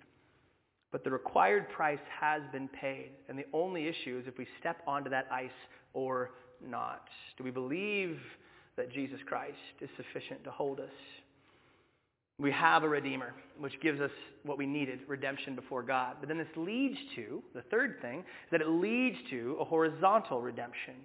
But 0.92 1.04
the 1.04 1.10
required 1.10 1.70
price 1.70 2.00
has 2.20 2.42
been 2.52 2.68
paid. 2.68 3.12
And 3.30 3.40
the 3.40 3.46
only 3.54 3.88
issue 3.88 4.20
is 4.22 4.28
if 4.28 4.38
we 4.38 4.46
step 4.60 4.82
onto 4.86 5.10
that 5.10 5.28
ice 5.32 5.50
or 5.94 6.32
not. 6.66 7.08
Do 7.38 7.44
we 7.44 7.52
believe 7.52 8.20
that 8.76 8.92
Jesus 8.92 9.20
Christ 9.26 9.58
is 9.80 9.90
sufficient 9.98 10.44
to 10.44 10.52
hold 10.52 10.80
us? 10.80 10.90
We 12.38 12.52
have 12.52 12.84
a 12.84 12.90
Redeemer, 12.90 13.34
which 13.60 13.80
gives 13.82 14.02
us 14.02 14.12
what 14.44 14.58
we 14.58 14.66
needed, 14.66 15.00
redemption 15.08 15.56
before 15.56 15.84
God. 15.84 16.18
But 16.20 16.28
then 16.28 16.38
this 16.38 16.48
leads 16.56 16.98
to, 17.16 17.42
the 17.54 17.62
third 17.70 18.02
thing, 18.02 18.24
that 18.52 18.62
it 18.62 18.68
leads 18.68 19.18
to 19.30 19.58
a 19.60 19.64
horizontal 19.64 20.42
redemption. 20.42 20.96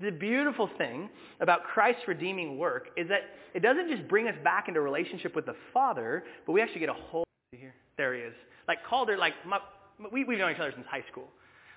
The 0.00 0.10
beautiful 0.10 0.70
thing 0.78 1.08
about 1.40 1.64
Christ's 1.64 2.06
redeeming 2.06 2.56
work 2.56 2.90
is 2.96 3.08
that 3.08 3.22
it 3.54 3.60
doesn't 3.60 3.88
just 3.90 4.06
bring 4.08 4.28
us 4.28 4.34
back 4.44 4.68
into 4.68 4.80
relationship 4.80 5.34
with 5.34 5.46
the 5.46 5.56
Father, 5.72 6.24
but 6.46 6.52
we 6.52 6.62
actually 6.62 6.80
get 6.80 6.88
a 6.88 6.94
whole... 6.94 7.24
Here, 7.50 7.74
there 7.96 8.14
he 8.14 8.20
is. 8.20 8.34
Like 8.68 8.78
Calder, 8.88 9.16
like 9.16 9.32
my, 9.46 9.58
we, 10.12 10.24
we've 10.24 10.38
known 10.38 10.52
each 10.52 10.60
other 10.60 10.72
since 10.74 10.86
high 10.88 11.04
school. 11.10 11.28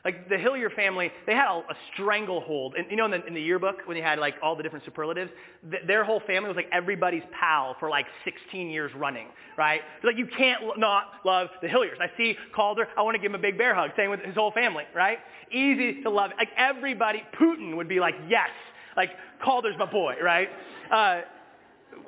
Like 0.03 0.29
the 0.29 0.37
Hillier 0.37 0.69
family, 0.71 1.11
they 1.27 1.33
had 1.33 1.47
a, 1.47 1.59
a 1.59 1.75
stranglehold. 1.93 2.75
And 2.75 2.89
you 2.89 2.97
know, 2.97 3.05
in 3.05 3.11
the, 3.11 3.25
in 3.25 3.33
the 3.33 3.41
yearbook 3.41 3.77
when 3.85 3.95
they 3.95 4.01
had 4.01 4.17
like 4.17 4.35
all 4.41 4.55
the 4.55 4.63
different 4.63 4.83
superlatives, 4.83 5.31
th- 5.69 5.83
their 5.85 6.03
whole 6.03 6.21
family 6.25 6.47
was 6.47 6.55
like 6.55 6.69
everybody's 6.71 7.23
pal 7.39 7.75
for 7.79 7.89
like 7.89 8.07
16 8.25 8.69
years 8.69 8.91
running, 8.95 9.27
right? 9.57 9.81
It's 9.97 10.05
like 10.05 10.17
you 10.17 10.27
can't 10.37 10.63
lo- 10.63 10.73
not 10.77 11.05
love 11.23 11.49
the 11.61 11.67
Hilliers. 11.67 11.99
I 12.01 12.15
see 12.17 12.35
Calder, 12.55 12.87
I 12.97 13.03
want 13.03 13.15
to 13.15 13.19
give 13.19 13.31
him 13.31 13.39
a 13.39 13.41
big 13.41 13.57
bear 13.57 13.75
hug. 13.75 13.91
Same 13.95 14.09
with 14.09 14.21
his 14.21 14.33
whole 14.35 14.51
family, 14.51 14.85
right? 14.95 15.19
Easy 15.51 16.01
to 16.01 16.09
love. 16.09 16.31
Like 16.37 16.49
everybody, 16.57 17.21
Putin 17.39 17.75
would 17.77 17.87
be 17.87 17.99
like, 17.99 18.15
yes, 18.27 18.49
like 18.97 19.11
Calder's 19.43 19.75
my 19.77 19.89
boy, 19.89 20.15
right? 20.23 20.49
Uh, 20.91 21.21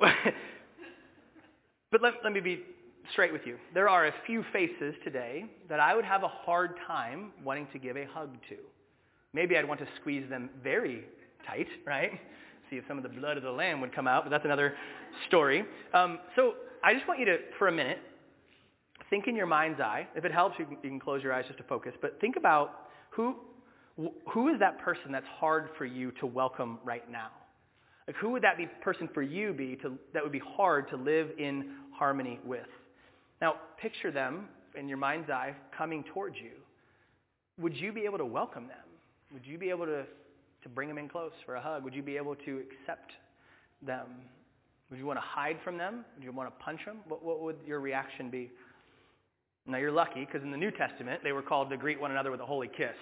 but 1.92 2.02
let, 2.02 2.14
let 2.24 2.32
me 2.32 2.40
be 2.40 2.64
straight 3.12 3.32
with 3.32 3.42
you. 3.46 3.56
There 3.72 3.88
are 3.88 4.06
a 4.06 4.14
few 4.26 4.44
faces 4.52 4.94
today 5.04 5.46
that 5.68 5.80
I 5.80 5.94
would 5.94 6.04
have 6.04 6.22
a 6.22 6.28
hard 6.28 6.74
time 6.86 7.32
wanting 7.42 7.66
to 7.72 7.78
give 7.78 7.96
a 7.96 8.04
hug 8.06 8.30
to. 8.48 8.56
Maybe 9.32 9.56
I'd 9.56 9.66
want 9.66 9.80
to 9.80 9.88
squeeze 10.00 10.28
them 10.30 10.50
very 10.62 11.04
tight, 11.46 11.66
right? 11.86 12.12
See 12.70 12.76
if 12.76 12.84
some 12.88 12.96
of 12.96 13.02
the 13.02 13.08
blood 13.08 13.36
of 13.36 13.42
the 13.42 13.50
lamb 13.50 13.80
would 13.80 13.94
come 13.94 14.06
out, 14.06 14.24
but 14.24 14.30
that's 14.30 14.44
another 14.44 14.74
story. 15.28 15.64
Um, 15.92 16.18
so 16.36 16.54
I 16.82 16.94
just 16.94 17.06
want 17.06 17.20
you 17.20 17.26
to, 17.26 17.38
for 17.58 17.68
a 17.68 17.72
minute, 17.72 17.98
think 19.10 19.26
in 19.26 19.36
your 19.36 19.46
mind's 19.46 19.80
eye. 19.80 20.06
If 20.14 20.24
it 20.24 20.32
helps, 20.32 20.58
you 20.58 20.64
can, 20.64 20.76
you 20.82 20.90
can 20.90 21.00
close 21.00 21.22
your 21.22 21.32
eyes 21.32 21.44
just 21.46 21.58
to 21.58 21.64
focus. 21.64 21.92
But 22.00 22.20
think 22.20 22.36
about 22.36 22.88
who, 23.10 23.36
who 24.30 24.48
is 24.48 24.58
that 24.60 24.78
person 24.78 25.12
that's 25.12 25.26
hard 25.38 25.68
for 25.76 25.84
you 25.84 26.12
to 26.20 26.26
welcome 26.26 26.78
right 26.84 27.08
now? 27.10 27.28
Like 28.06 28.16
who 28.16 28.30
would 28.30 28.42
that 28.42 28.56
be 28.56 28.66
person 28.82 29.08
for 29.12 29.22
you 29.22 29.52
be 29.52 29.76
to, 29.76 29.98
that 30.12 30.22
would 30.22 30.32
be 30.32 30.42
hard 30.56 30.88
to 30.90 30.96
live 30.96 31.30
in 31.38 31.70
harmony 31.96 32.38
with? 32.44 32.66
Now, 33.44 33.56
picture 33.78 34.10
them 34.10 34.48
in 34.74 34.88
your 34.88 34.96
mind's 34.96 35.28
eye 35.28 35.54
coming 35.76 36.02
towards 36.14 36.36
you. 36.36 36.52
Would 37.60 37.76
you 37.76 37.92
be 37.92 38.06
able 38.06 38.16
to 38.16 38.24
welcome 38.24 38.68
them? 38.68 38.86
Would 39.34 39.44
you 39.44 39.58
be 39.58 39.68
able 39.68 39.84
to, 39.84 40.04
to 40.62 40.68
bring 40.70 40.88
them 40.88 40.96
in 40.96 41.10
close 41.10 41.32
for 41.44 41.56
a 41.56 41.60
hug? 41.60 41.84
Would 41.84 41.92
you 41.92 42.02
be 42.02 42.16
able 42.16 42.36
to 42.36 42.62
accept 42.64 43.12
them? 43.86 44.06
Would 44.88 44.98
you 44.98 45.04
want 45.04 45.18
to 45.18 45.24
hide 45.26 45.58
from 45.62 45.76
them? 45.76 46.06
Would 46.16 46.24
you 46.24 46.32
want 46.32 46.48
to 46.58 46.64
punch 46.64 46.80
them? 46.86 47.00
What, 47.06 47.22
what 47.22 47.42
would 47.42 47.56
your 47.66 47.80
reaction 47.80 48.30
be? 48.30 48.50
Now, 49.66 49.76
you're 49.76 49.92
lucky 49.92 50.24
because 50.24 50.42
in 50.42 50.50
the 50.50 50.56
New 50.56 50.70
Testament, 50.70 51.20
they 51.22 51.32
were 51.32 51.42
called 51.42 51.68
to 51.68 51.76
greet 51.76 52.00
one 52.00 52.12
another 52.12 52.30
with 52.30 52.40
a 52.40 52.46
holy 52.46 52.68
kiss. 52.74 52.96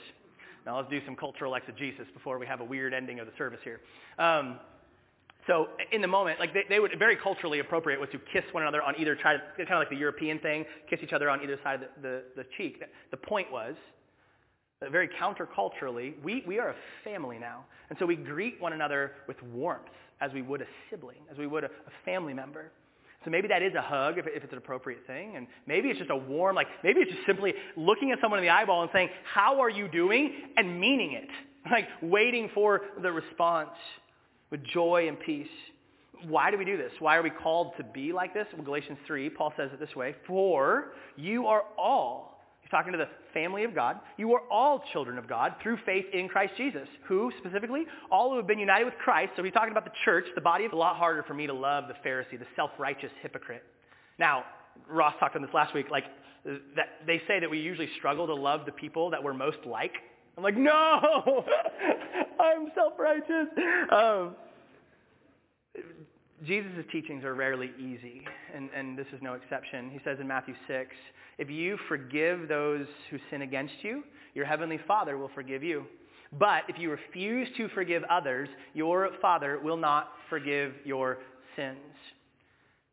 Now, 0.66 0.76
let's 0.76 0.90
do 0.90 0.99
some 1.06 1.14
cultural 1.14 1.54
exegesis 1.54 2.08
before 2.12 2.40
we 2.40 2.49
have 2.49 2.61
a 2.61 2.64
weird 2.64 2.94
ending 2.94 3.20
of 3.20 3.26
the 3.26 3.32
service 3.38 3.61
here. 3.62 3.80
Um, 4.18 4.58
so 5.46 5.68
in 5.90 6.00
the 6.00 6.08
moment, 6.08 6.38
like 6.38 6.54
they, 6.54 6.62
they 6.68 6.78
would 6.78 6.92
very 6.99 7.16
culturally 7.16 7.58
appropriate 7.58 7.99
was 7.99 8.08
to 8.12 8.18
kiss 8.32 8.44
one 8.52 8.62
another 8.62 8.82
on 8.82 8.94
either 8.99 9.18
side, 9.22 9.40
kind 9.56 9.70
of 9.70 9.78
like 9.78 9.90
the 9.90 9.96
European 9.96 10.38
thing, 10.38 10.64
kiss 10.88 11.00
each 11.02 11.12
other 11.12 11.28
on 11.28 11.42
either 11.42 11.58
side 11.64 11.82
of 11.82 11.88
the, 12.00 12.22
the, 12.37 12.42
the 12.42 12.44
cheek. 12.56 12.80
The 13.11 13.16
point 13.16 13.50
was 13.50 13.75
that 14.80 14.92
very 14.92 15.08
counterculturally, 15.20 16.14
we, 16.22 16.44
we 16.46 16.58
are 16.58 16.70
a 16.70 16.75
family 17.02 17.38
now. 17.38 17.64
And 17.90 17.99
so 17.99 18.06
we 18.06 18.16
greet 18.16 18.61
one 18.61 18.72
another 18.72 19.12
with 19.26 19.37
warmth 19.42 19.88
as 20.20 20.32
we 20.32 20.42
would 20.42 20.62
a 20.62 20.66
sibling, 20.90 21.18
as 21.30 21.38
we 21.38 21.46
would 21.49 21.64
a, 21.64 21.68
a 21.68 22.04
family 22.04 22.34
member. 22.34 22.70
So 23.25 23.30
maybe 23.30 23.49
that 23.49 23.62
is 23.62 23.75
a 23.75 23.82
hug 23.82 24.18
if, 24.18 24.26
if 24.28 24.44
it's 24.44 24.52
an 24.52 24.58
appropriate 24.58 25.06
thing. 25.06 25.37
And 25.37 25.49
maybe 25.66 25.88
it's 25.88 25.99
just 25.99 26.11
a 26.11 26.16
warm, 26.16 26.54
like 26.54 26.68
maybe 26.84 27.00
it's 27.00 27.11
just 27.11 27.26
simply 27.26 27.54
looking 27.76 28.12
at 28.12 28.18
someone 28.20 28.38
in 28.38 28.44
the 28.44 28.50
eyeball 28.50 28.82
and 28.82 28.90
saying, 28.92 29.08
how 29.25 29.61
are 29.61 29.70
you 29.70 29.88
doing? 29.88 30.32
And 30.56 30.78
meaning 30.80 31.12
it. 31.12 31.28
Like 31.70 31.87
waiting 32.02 32.50
for 32.52 32.80
the 33.00 33.12
response 33.12 33.70
with 34.52 34.62
joy 34.64 35.09
and 35.09 35.18
peace. 35.18 35.49
Why 36.28 36.52
do 36.52 36.59
we 36.59 36.64
do 36.64 36.76
this? 36.76 36.92
Why 37.00 37.16
are 37.16 37.23
we 37.23 37.30
called 37.30 37.73
to 37.78 37.82
be 37.82 38.12
like 38.12 38.32
this? 38.32 38.47
Well, 38.52 38.62
Galatians 38.62 38.99
3, 39.09 39.30
Paul 39.30 39.52
says 39.56 39.71
it 39.73 39.80
this 39.80 39.97
way, 39.97 40.14
For 40.28 40.92
you 41.16 41.47
are 41.49 41.64
all, 41.76 42.40
he's 42.61 42.71
talking 42.71 42.92
to 42.92 42.99
the 42.99 43.09
family 43.35 43.64
of 43.64 43.75
God, 43.75 43.99
you 44.16 44.32
are 44.35 44.42
all 44.49 44.85
children 44.92 45.18
of 45.18 45.26
God 45.26 45.54
through 45.61 45.78
faith 45.85 46.04
in 46.12 46.28
Christ 46.28 46.52
Jesus. 46.56 46.87
Who 47.09 47.32
specifically? 47.38 47.85
All 48.12 48.30
who 48.30 48.37
have 48.37 48.47
been 48.47 48.61
united 48.61 48.85
with 48.85 48.94
Christ. 49.02 49.32
So 49.37 49.42
he's 49.42 49.52
talking 49.52 49.73
about 49.73 49.85
the 49.85 49.92
church, 50.04 50.26
the 50.37 50.40
body. 50.40 50.62
It's 50.62 50.75
a 50.75 50.76
lot 50.76 50.97
harder 50.97 51.25
for 51.25 51.35
me 51.35 51.49
to 51.49 51.54
love 51.54 51.85
the 51.88 52.09
Pharisee, 52.09 52.38
the 52.38 52.47
self-righteous 52.54 53.11
hypocrite. 53.21 53.64
Now, 54.18 54.44
Ross 54.88 55.14
talked 55.18 55.35
on 55.35 55.42
this 55.42 55.50
last 55.52 55.75
week, 55.75 55.87
like 55.90 56.04
that 56.44 56.87
they 57.06 57.21
say 57.26 57.40
that 57.40 57.50
we 57.50 57.59
usually 57.59 57.88
struggle 57.99 58.26
to 58.26 58.35
love 58.35 58.66
the 58.66 58.73
people 58.73 59.11
that 59.11 59.23
we're 59.23 59.35
most 59.35 59.59
like. 59.66 59.94
I'm 60.36 60.42
like, 60.42 60.56
no, 60.56 61.44
I'm 62.40 62.70
self-righteous. 62.74 63.48
Um, 63.92 64.34
Jesus' 66.46 66.84
teachings 66.90 67.24
are 67.24 67.34
rarely 67.34 67.70
easy, 67.78 68.22
and, 68.54 68.68
and 68.74 68.98
this 68.98 69.06
is 69.14 69.20
no 69.22 69.34
exception. 69.34 69.90
He 69.90 70.00
says 70.04 70.18
in 70.20 70.26
Matthew 70.26 70.54
6, 70.66 70.90
if 71.38 71.50
you 71.50 71.78
forgive 71.88 72.48
those 72.48 72.86
who 73.10 73.18
sin 73.30 73.42
against 73.42 73.74
you, 73.82 74.02
your 74.34 74.44
heavenly 74.44 74.78
Father 74.86 75.18
will 75.18 75.30
forgive 75.34 75.62
you. 75.62 75.84
But 76.38 76.62
if 76.68 76.78
you 76.78 76.90
refuse 76.90 77.48
to 77.58 77.68
forgive 77.68 78.02
others, 78.04 78.48
your 78.74 79.10
Father 79.20 79.60
will 79.62 79.76
not 79.76 80.12
forgive 80.30 80.72
your 80.84 81.18
sins. 81.56 81.76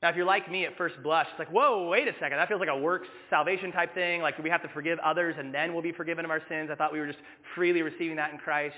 Now, 0.01 0.09
if 0.09 0.15
you're 0.15 0.25
like 0.25 0.49
me 0.49 0.65
at 0.65 0.77
first 0.77 0.95
blush, 1.03 1.27
it's 1.29 1.39
like, 1.39 1.51
whoa, 1.51 1.89
wait 1.89 2.07
a 2.07 2.13
second. 2.21 2.37
That 2.37 2.47
feels 2.47 2.61
like 2.61 2.69
a 2.69 2.77
works 2.77 3.07
salvation 3.29 3.71
type 3.71 3.93
thing. 3.93 4.21
Like 4.21 4.37
we 4.39 4.49
have 4.49 4.61
to 4.61 4.69
forgive 4.69 4.97
others 4.99 5.35
and 5.37 5.53
then 5.53 5.73
we'll 5.73 5.83
be 5.83 5.91
forgiven 5.91 6.23
of 6.23 6.31
our 6.31 6.41
sins. 6.47 6.69
I 6.71 6.75
thought 6.75 6.93
we 6.93 6.99
were 6.99 7.07
just 7.07 7.19
freely 7.53 7.81
receiving 7.81 8.15
that 8.15 8.31
in 8.31 8.37
Christ. 8.37 8.75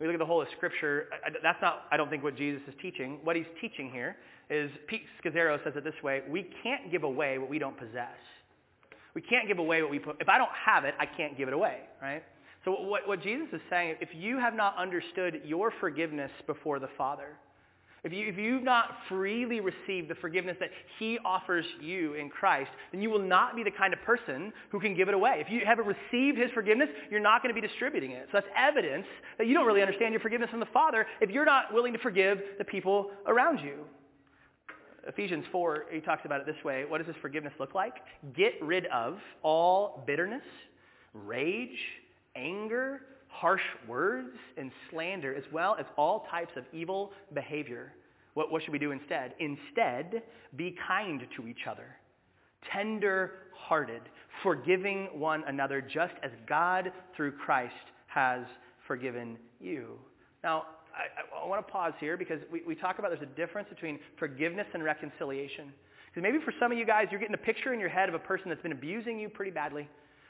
We 0.00 0.06
look 0.06 0.14
at 0.14 0.20
the 0.20 0.26
whole 0.26 0.40
of 0.40 0.46
Scripture. 0.56 1.06
That's 1.42 1.60
not, 1.60 1.86
I 1.90 1.96
don't 1.96 2.08
think, 2.08 2.22
what 2.22 2.36
Jesus 2.36 2.62
is 2.68 2.74
teaching. 2.80 3.18
What 3.24 3.34
he's 3.34 3.46
teaching 3.60 3.90
here 3.90 4.16
is, 4.48 4.70
Pete 4.86 5.02
Scazzero 5.22 5.62
says 5.64 5.72
it 5.74 5.82
this 5.82 6.00
way, 6.04 6.22
we 6.30 6.48
can't 6.62 6.90
give 6.92 7.02
away 7.02 7.38
what 7.38 7.50
we 7.50 7.58
don't 7.58 7.76
possess. 7.76 8.16
We 9.14 9.22
can't 9.22 9.48
give 9.48 9.58
away 9.58 9.82
what 9.82 9.90
we 9.90 9.98
put. 9.98 10.16
If 10.20 10.28
I 10.28 10.38
don't 10.38 10.52
have 10.52 10.84
it, 10.84 10.94
I 11.00 11.06
can't 11.06 11.36
give 11.36 11.48
it 11.48 11.54
away, 11.54 11.80
right? 12.00 12.22
So 12.64 12.70
what, 12.70 13.08
what 13.08 13.22
Jesus 13.22 13.48
is 13.52 13.60
saying, 13.68 13.96
if 14.00 14.10
you 14.14 14.38
have 14.38 14.54
not 14.54 14.76
understood 14.76 15.40
your 15.44 15.72
forgiveness 15.80 16.30
before 16.46 16.78
the 16.78 16.88
Father, 16.96 17.30
if, 18.04 18.12
you, 18.12 18.28
if 18.28 18.38
you've 18.38 18.62
not 18.62 18.96
freely 19.08 19.60
received 19.60 20.08
the 20.08 20.14
forgiveness 20.14 20.56
that 20.60 20.70
he 20.98 21.18
offers 21.24 21.64
you 21.80 22.14
in 22.14 22.28
Christ, 22.28 22.70
then 22.92 23.02
you 23.02 23.10
will 23.10 23.22
not 23.22 23.56
be 23.56 23.64
the 23.64 23.70
kind 23.70 23.92
of 23.92 24.00
person 24.02 24.52
who 24.70 24.78
can 24.78 24.94
give 24.94 25.08
it 25.08 25.14
away. 25.14 25.44
If 25.44 25.50
you 25.50 25.62
haven't 25.66 25.86
received 25.86 26.38
his 26.38 26.50
forgiveness, 26.52 26.88
you're 27.10 27.20
not 27.20 27.42
going 27.42 27.54
to 27.54 27.60
be 27.60 27.66
distributing 27.66 28.12
it. 28.12 28.28
So 28.30 28.38
that's 28.38 28.46
evidence 28.56 29.06
that 29.36 29.46
you 29.46 29.54
don't 29.54 29.66
really 29.66 29.82
understand 29.82 30.12
your 30.12 30.20
forgiveness 30.20 30.50
from 30.50 30.60
the 30.60 30.66
Father 30.66 31.06
if 31.20 31.30
you're 31.30 31.44
not 31.44 31.72
willing 31.72 31.92
to 31.92 31.98
forgive 31.98 32.38
the 32.58 32.64
people 32.64 33.10
around 33.26 33.58
you. 33.58 33.84
Ephesians 35.06 35.44
4, 35.50 35.86
he 35.90 36.00
talks 36.00 36.22
about 36.24 36.40
it 36.40 36.46
this 36.46 36.62
way. 36.64 36.84
What 36.86 36.98
does 36.98 37.06
this 37.06 37.16
forgiveness 37.22 37.54
look 37.58 37.74
like? 37.74 37.94
Get 38.36 38.52
rid 38.62 38.86
of 38.86 39.18
all 39.42 40.04
bitterness, 40.06 40.42
rage, 41.14 41.78
anger, 42.36 43.00
harsh 43.28 43.62
words 43.86 44.36
and 44.56 44.70
slander, 44.90 45.34
as 45.34 45.44
well 45.52 45.76
as 45.78 45.86
all 45.96 46.26
types 46.30 46.52
of 46.56 46.64
evil 46.72 47.12
behavior. 47.34 47.92
What, 48.34 48.50
what 48.50 48.62
should 48.62 48.72
we 48.72 48.78
do 48.78 48.92
instead? 48.92 49.34
Instead, 49.38 50.22
be 50.56 50.76
kind 50.86 51.22
to 51.36 51.46
each 51.46 51.66
other, 51.68 51.86
tender-hearted, 52.72 54.02
forgiving 54.42 55.08
one 55.12 55.44
another, 55.46 55.80
just 55.80 56.14
as 56.22 56.30
God, 56.48 56.92
through 57.16 57.32
Christ, 57.32 57.74
has 58.06 58.42
forgiven 58.86 59.36
you. 59.60 59.98
Now, 60.42 60.64
I, 60.94 61.44
I 61.44 61.46
want 61.46 61.66
to 61.66 61.72
pause 61.72 61.92
here 62.00 62.16
because 62.16 62.40
we, 62.50 62.62
we 62.66 62.74
talk 62.74 62.98
about 62.98 63.10
there's 63.10 63.22
a 63.22 63.36
difference 63.36 63.68
between 63.68 63.98
forgiveness 64.18 64.66
and 64.74 64.82
reconciliation. 64.82 65.72
Because 66.06 66.22
maybe 66.22 66.38
for 66.44 66.52
some 66.58 66.72
of 66.72 66.78
you 66.78 66.86
guys, 66.86 67.06
you're 67.10 67.20
getting 67.20 67.34
a 67.34 67.38
picture 67.38 67.74
in 67.74 67.80
your 67.80 67.88
head 67.88 68.08
of 68.08 68.14
a 68.14 68.18
person 68.18 68.48
that's 68.48 68.62
been 68.62 68.72
abusing 68.72 69.20
you 69.20 69.28
pretty 69.28 69.50
badly. 69.50 69.88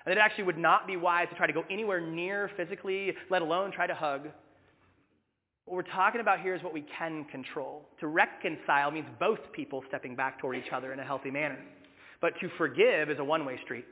And 0.08 0.16
it 0.16 0.22
actually 0.22 0.44
would 0.44 0.56
not 0.56 0.86
be 0.86 0.96
wise 0.96 1.26
to 1.28 1.36
try 1.36 1.46
to 1.46 1.52
go 1.52 1.64
anywhere 1.68 2.00
near 2.00 2.50
physically, 2.56 3.12
let 3.28 3.42
alone 3.42 3.70
try 3.70 3.86
to 3.86 3.94
hug. 3.94 4.22
What 5.66 5.74
we're 5.74 5.82
talking 5.82 6.22
about 6.22 6.40
here 6.40 6.54
is 6.54 6.62
what 6.62 6.72
we 6.72 6.86
can 6.98 7.26
control. 7.26 7.86
To 8.00 8.06
reconcile 8.06 8.90
means 8.90 9.04
both 9.20 9.38
people 9.52 9.84
stepping 9.86 10.16
back 10.16 10.40
toward 10.40 10.56
each 10.56 10.72
other 10.72 10.94
in 10.94 10.98
a 10.98 11.04
healthy 11.04 11.30
manner. 11.30 11.58
But 12.22 12.32
to 12.40 12.48
forgive 12.56 13.10
is 13.10 13.18
a 13.18 13.24
one-way 13.24 13.60
street. 13.64 13.84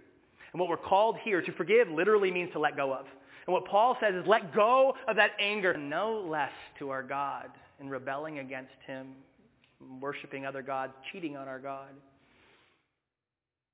And 0.54 0.58
what 0.58 0.70
we're 0.70 0.78
called 0.78 1.16
here, 1.22 1.42
to 1.42 1.52
forgive 1.52 1.90
literally 1.90 2.30
means 2.30 2.50
to 2.54 2.58
let 2.58 2.78
go 2.78 2.94
of. 2.94 3.04
And 3.46 3.52
what 3.52 3.66
Paul 3.66 3.98
says 4.00 4.14
is 4.14 4.26
let 4.26 4.54
go 4.54 4.94
of 5.06 5.16
that 5.16 5.32
anger, 5.38 5.76
no 5.76 6.26
less 6.26 6.48
to 6.78 6.88
our 6.88 7.02
God 7.02 7.50
in 7.78 7.90
rebelling 7.90 8.38
against 8.38 8.72
him, 8.86 9.08
worshiping 10.00 10.46
other 10.46 10.62
gods, 10.62 10.94
cheating 11.12 11.36
on 11.36 11.46
our 11.46 11.58
God. 11.58 11.90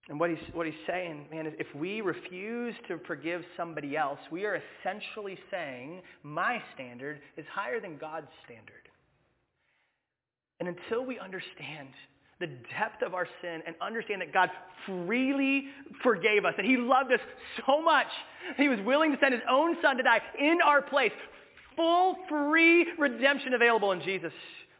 And 0.08 0.18
what 0.18 0.30
he's, 0.30 0.38
what 0.52 0.66
he's 0.66 0.74
saying, 0.86 1.26
man, 1.30 1.46
is 1.46 1.54
if 1.58 1.72
we 1.74 2.00
refuse 2.00 2.74
to 2.88 2.98
forgive 3.06 3.42
somebody 3.56 3.96
else, 3.96 4.18
we 4.32 4.44
are 4.44 4.60
essentially 4.82 5.38
saying, 5.50 6.02
my 6.24 6.60
standard 6.74 7.20
is 7.36 7.46
higher 7.52 7.80
than 7.80 7.98
God's 7.98 8.26
standard. 8.44 8.88
And 10.58 10.68
until 10.68 11.04
we 11.04 11.18
understand 11.18 11.88
the 12.40 12.48
depth 12.76 13.02
of 13.06 13.14
our 13.14 13.28
sin 13.40 13.62
and 13.64 13.76
understand 13.80 14.20
that 14.20 14.32
God 14.32 14.50
freely 14.86 15.66
forgave 16.02 16.44
us, 16.44 16.54
that 16.56 16.66
he 16.66 16.76
loved 16.76 17.12
us 17.12 17.20
so 17.64 17.80
much, 17.80 18.08
he 18.56 18.68
was 18.68 18.80
willing 18.84 19.12
to 19.12 19.18
send 19.20 19.32
his 19.32 19.42
own 19.48 19.76
son 19.80 19.96
to 19.96 20.02
die 20.02 20.20
in 20.38 20.58
our 20.64 20.82
place, 20.82 21.12
full 21.76 22.16
free 22.28 22.86
redemption 22.98 23.54
available 23.54 23.92
in 23.92 24.02
Jesus. 24.02 24.32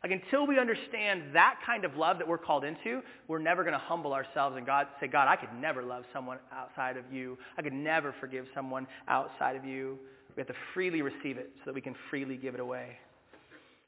Like 0.02 0.12
until 0.12 0.46
we 0.46 0.58
understand 0.58 1.22
that 1.32 1.60
kind 1.64 1.84
of 1.84 1.96
love 1.96 2.18
that 2.18 2.26
we're 2.26 2.38
called 2.38 2.64
into, 2.64 3.02
we're 3.28 3.38
never 3.38 3.62
going 3.62 3.74
to 3.74 3.78
humble 3.78 4.12
ourselves 4.12 4.56
and 4.56 4.66
God 4.66 4.88
say, 5.00 5.06
God, 5.06 5.28
I 5.28 5.36
could 5.36 5.52
never 5.60 5.82
love 5.82 6.04
someone 6.12 6.38
outside 6.52 6.96
of 6.96 7.04
you. 7.12 7.38
I 7.56 7.62
could 7.62 7.72
never 7.72 8.12
forgive 8.20 8.46
someone 8.52 8.88
outside 9.06 9.54
of 9.54 9.64
you. 9.64 9.98
We 10.36 10.40
have 10.40 10.48
to 10.48 10.54
freely 10.74 11.02
receive 11.02 11.36
it 11.36 11.50
so 11.58 11.62
that 11.66 11.74
we 11.74 11.80
can 11.80 11.94
freely 12.10 12.36
give 12.36 12.54
it 12.54 12.60
away. 12.60 12.96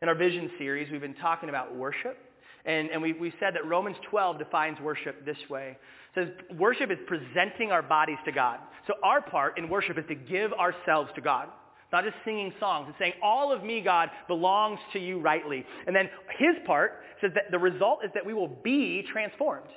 In 0.03 0.09
our 0.09 0.14
vision 0.14 0.50
series, 0.57 0.90
we've 0.92 1.00
been 1.00 1.14
talking 1.14 1.48
about 1.48 1.74
worship. 1.74 2.16
And, 2.64 2.90
and 2.90 3.03
we, 3.03 3.12
we 3.12 3.33
said 3.40 3.55
that 3.55 3.66
Romans 3.66 3.96
12 4.09 4.38
defines 4.38 4.79
worship 4.81 5.24
this 5.27 5.37
way. 5.50 5.77
It 6.14 6.20
says 6.20 6.59
worship 6.59 6.92
is 6.92 6.98
presenting 7.09 7.72
our 7.72 7.83
bodies 7.83 8.18
to 8.24 8.33
God. 8.33 8.61
So 8.87 8.94
our 9.03 9.20
part 9.20 9.59
in 9.59 9.68
worship 9.68 9.98
is 9.98 10.05
to 10.09 10.14
give 10.14 10.53
ourselves 10.53 11.11
to 11.16 11.20
God 11.20 11.48
not 11.94 12.04
just 12.04 12.16
singing 12.24 12.52
songs. 12.59 12.88
It's 12.90 12.98
saying, 12.98 13.14
all 13.22 13.52
of 13.52 13.62
me, 13.62 13.80
God, 13.80 14.11
belongs 14.28 14.80
to 14.92 14.98
you 14.98 15.20
rightly. 15.20 15.64
And 15.87 15.94
then 15.94 16.11
his 16.38 16.57
part 16.66 17.00
says 17.20 17.30
that 17.35 17.50
the 17.50 17.59
result 17.59 18.00
is 18.04 18.11
that 18.14 18.26
we 18.26 18.35
will 18.35 18.48
be 18.62 19.07
transformed. 19.12 19.68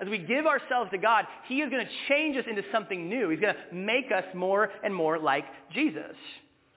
As 0.00 0.08
we 0.08 0.18
give 0.18 0.46
ourselves 0.46 0.90
to 0.90 0.98
God, 0.98 1.26
he 1.48 1.60
is 1.60 1.70
going 1.70 1.84
to 1.84 1.92
change 2.08 2.36
us 2.36 2.44
into 2.48 2.62
something 2.72 3.08
new. 3.08 3.28
He's 3.28 3.40
going 3.40 3.54
to 3.54 3.74
make 3.74 4.10
us 4.10 4.24
more 4.34 4.70
and 4.82 4.94
more 4.94 5.18
like 5.18 5.44
Jesus. 5.72 6.16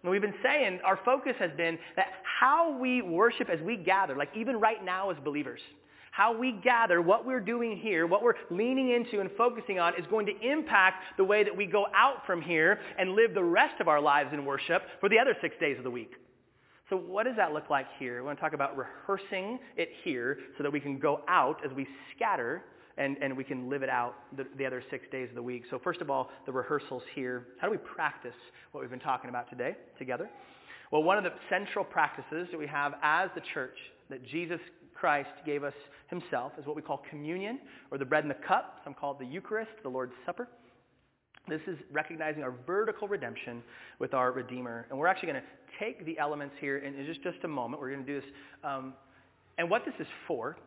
And 0.03 0.11
we've 0.11 0.21
been 0.21 0.33
saying, 0.43 0.79
our 0.85 0.99
focus 1.03 1.33
has 1.39 1.51
been 1.57 1.77
that 1.95 2.07
how 2.39 2.77
we 2.77 3.01
worship 3.01 3.49
as 3.49 3.59
we 3.61 3.77
gather, 3.77 4.15
like 4.15 4.29
even 4.35 4.59
right 4.59 4.83
now 4.83 5.09
as 5.09 5.17
believers, 5.23 5.59
how 6.11 6.37
we 6.37 6.51
gather, 6.51 7.01
what 7.01 7.25
we're 7.25 7.39
doing 7.39 7.77
here, 7.77 8.07
what 8.07 8.23
we're 8.23 8.35
leaning 8.49 8.91
into 8.91 9.19
and 9.19 9.29
focusing 9.37 9.79
on 9.79 9.93
is 9.99 10.05
going 10.09 10.25
to 10.25 10.33
impact 10.41 11.03
the 11.17 11.23
way 11.23 11.43
that 11.43 11.55
we 11.55 11.65
go 11.65 11.85
out 11.95 12.25
from 12.25 12.41
here 12.41 12.79
and 12.97 13.13
live 13.13 13.33
the 13.33 13.43
rest 13.43 13.79
of 13.79 13.87
our 13.87 14.01
lives 14.01 14.31
in 14.33 14.45
worship 14.45 14.83
for 14.99 15.09
the 15.09 15.19
other 15.19 15.35
six 15.41 15.55
days 15.59 15.77
of 15.77 15.83
the 15.83 15.91
week. 15.91 16.11
So 16.89 16.97
what 16.97 17.25
does 17.25 17.35
that 17.35 17.53
look 17.53 17.69
like 17.69 17.85
here? 17.99 18.21
We 18.21 18.25
want 18.25 18.39
to 18.39 18.41
talk 18.41 18.53
about 18.53 18.75
rehearsing 18.75 19.59
it 19.77 19.89
here 20.03 20.39
so 20.57 20.63
that 20.63 20.71
we 20.71 20.79
can 20.79 20.97
go 20.97 21.21
out 21.27 21.63
as 21.63 21.71
we 21.75 21.87
scatter 22.15 22.63
and, 22.97 23.15
and 23.21 23.37
we 23.37 23.43
can 23.43 23.69
live 23.69 23.83
it 23.83 23.89
out 23.89 24.15
the, 24.35 24.45
the 24.57 24.65
other 24.65 24.83
six 24.89 25.05
days 25.11 25.29
of 25.29 25.35
the 25.35 25.43
week. 25.43 25.63
So 25.69 25.79
first 25.79 26.01
of 26.01 26.09
all, 26.09 26.29
the 26.45 26.51
rehearsals 26.51 27.03
here. 27.13 27.45
How 27.59 27.67
do 27.67 27.71
we 27.71 27.77
practice 27.77 28.33
what 28.71 28.81
we've 28.81 28.89
been 28.89 28.99
talking 28.99 29.29
about 29.29 29.49
today 29.49 29.75
together? 29.97 30.29
Well, 30.91 31.03
one 31.03 31.17
of 31.17 31.23
the 31.23 31.31
central 31.49 31.85
practices 31.85 32.47
that 32.51 32.57
we 32.57 32.65
have 32.65 32.95
as 33.03 33.29
the 33.35 33.41
church 33.53 33.77
that 34.09 34.25
Jesus 34.25 34.59
Christ 34.99 35.29
gave 35.45 35.63
us 35.63 35.73
himself 36.09 36.51
is 36.59 36.65
what 36.65 36.75
we 36.75 36.81
call 36.81 37.01
communion 37.09 37.59
or 37.91 37.97
the 37.97 38.05
bread 38.05 38.23
and 38.23 38.31
the 38.31 38.47
cup. 38.47 38.79
Some 38.83 38.93
call 38.93 39.13
it 39.13 39.19
the 39.19 39.25
Eucharist, 39.25 39.71
the 39.83 39.89
Lord's 39.89 40.13
Supper. 40.25 40.47
This 41.47 41.61
is 41.67 41.77
recognizing 41.91 42.43
our 42.43 42.53
vertical 42.67 43.07
redemption 43.07 43.63
with 43.99 44.13
our 44.13 44.31
Redeemer. 44.31 44.85
And 44.89 44.99
we're 44.99 45.07
actually 45.07 45.31
going 45.31 45.41
to 45.41 45.83
take 45.83 46.05
the 46.05 46.19
elements 46.19 46.55
here 46.59 46.77
in 46.77 47.05
just, 47.05 47.23
just 47.23 47.43
a 47.43 47.47
moment. 47.47 47.81
We're 47.81 47.91
going 47.91 48.05
to 48.05 48.13
do 48.13 48.21
this. 48.21 48.29
Um, 48.63 48.93
and 49.57 49.69
what 49.69 49.83
this 49.85 49.95
is 49.99 50.07
for, 50.27 50.57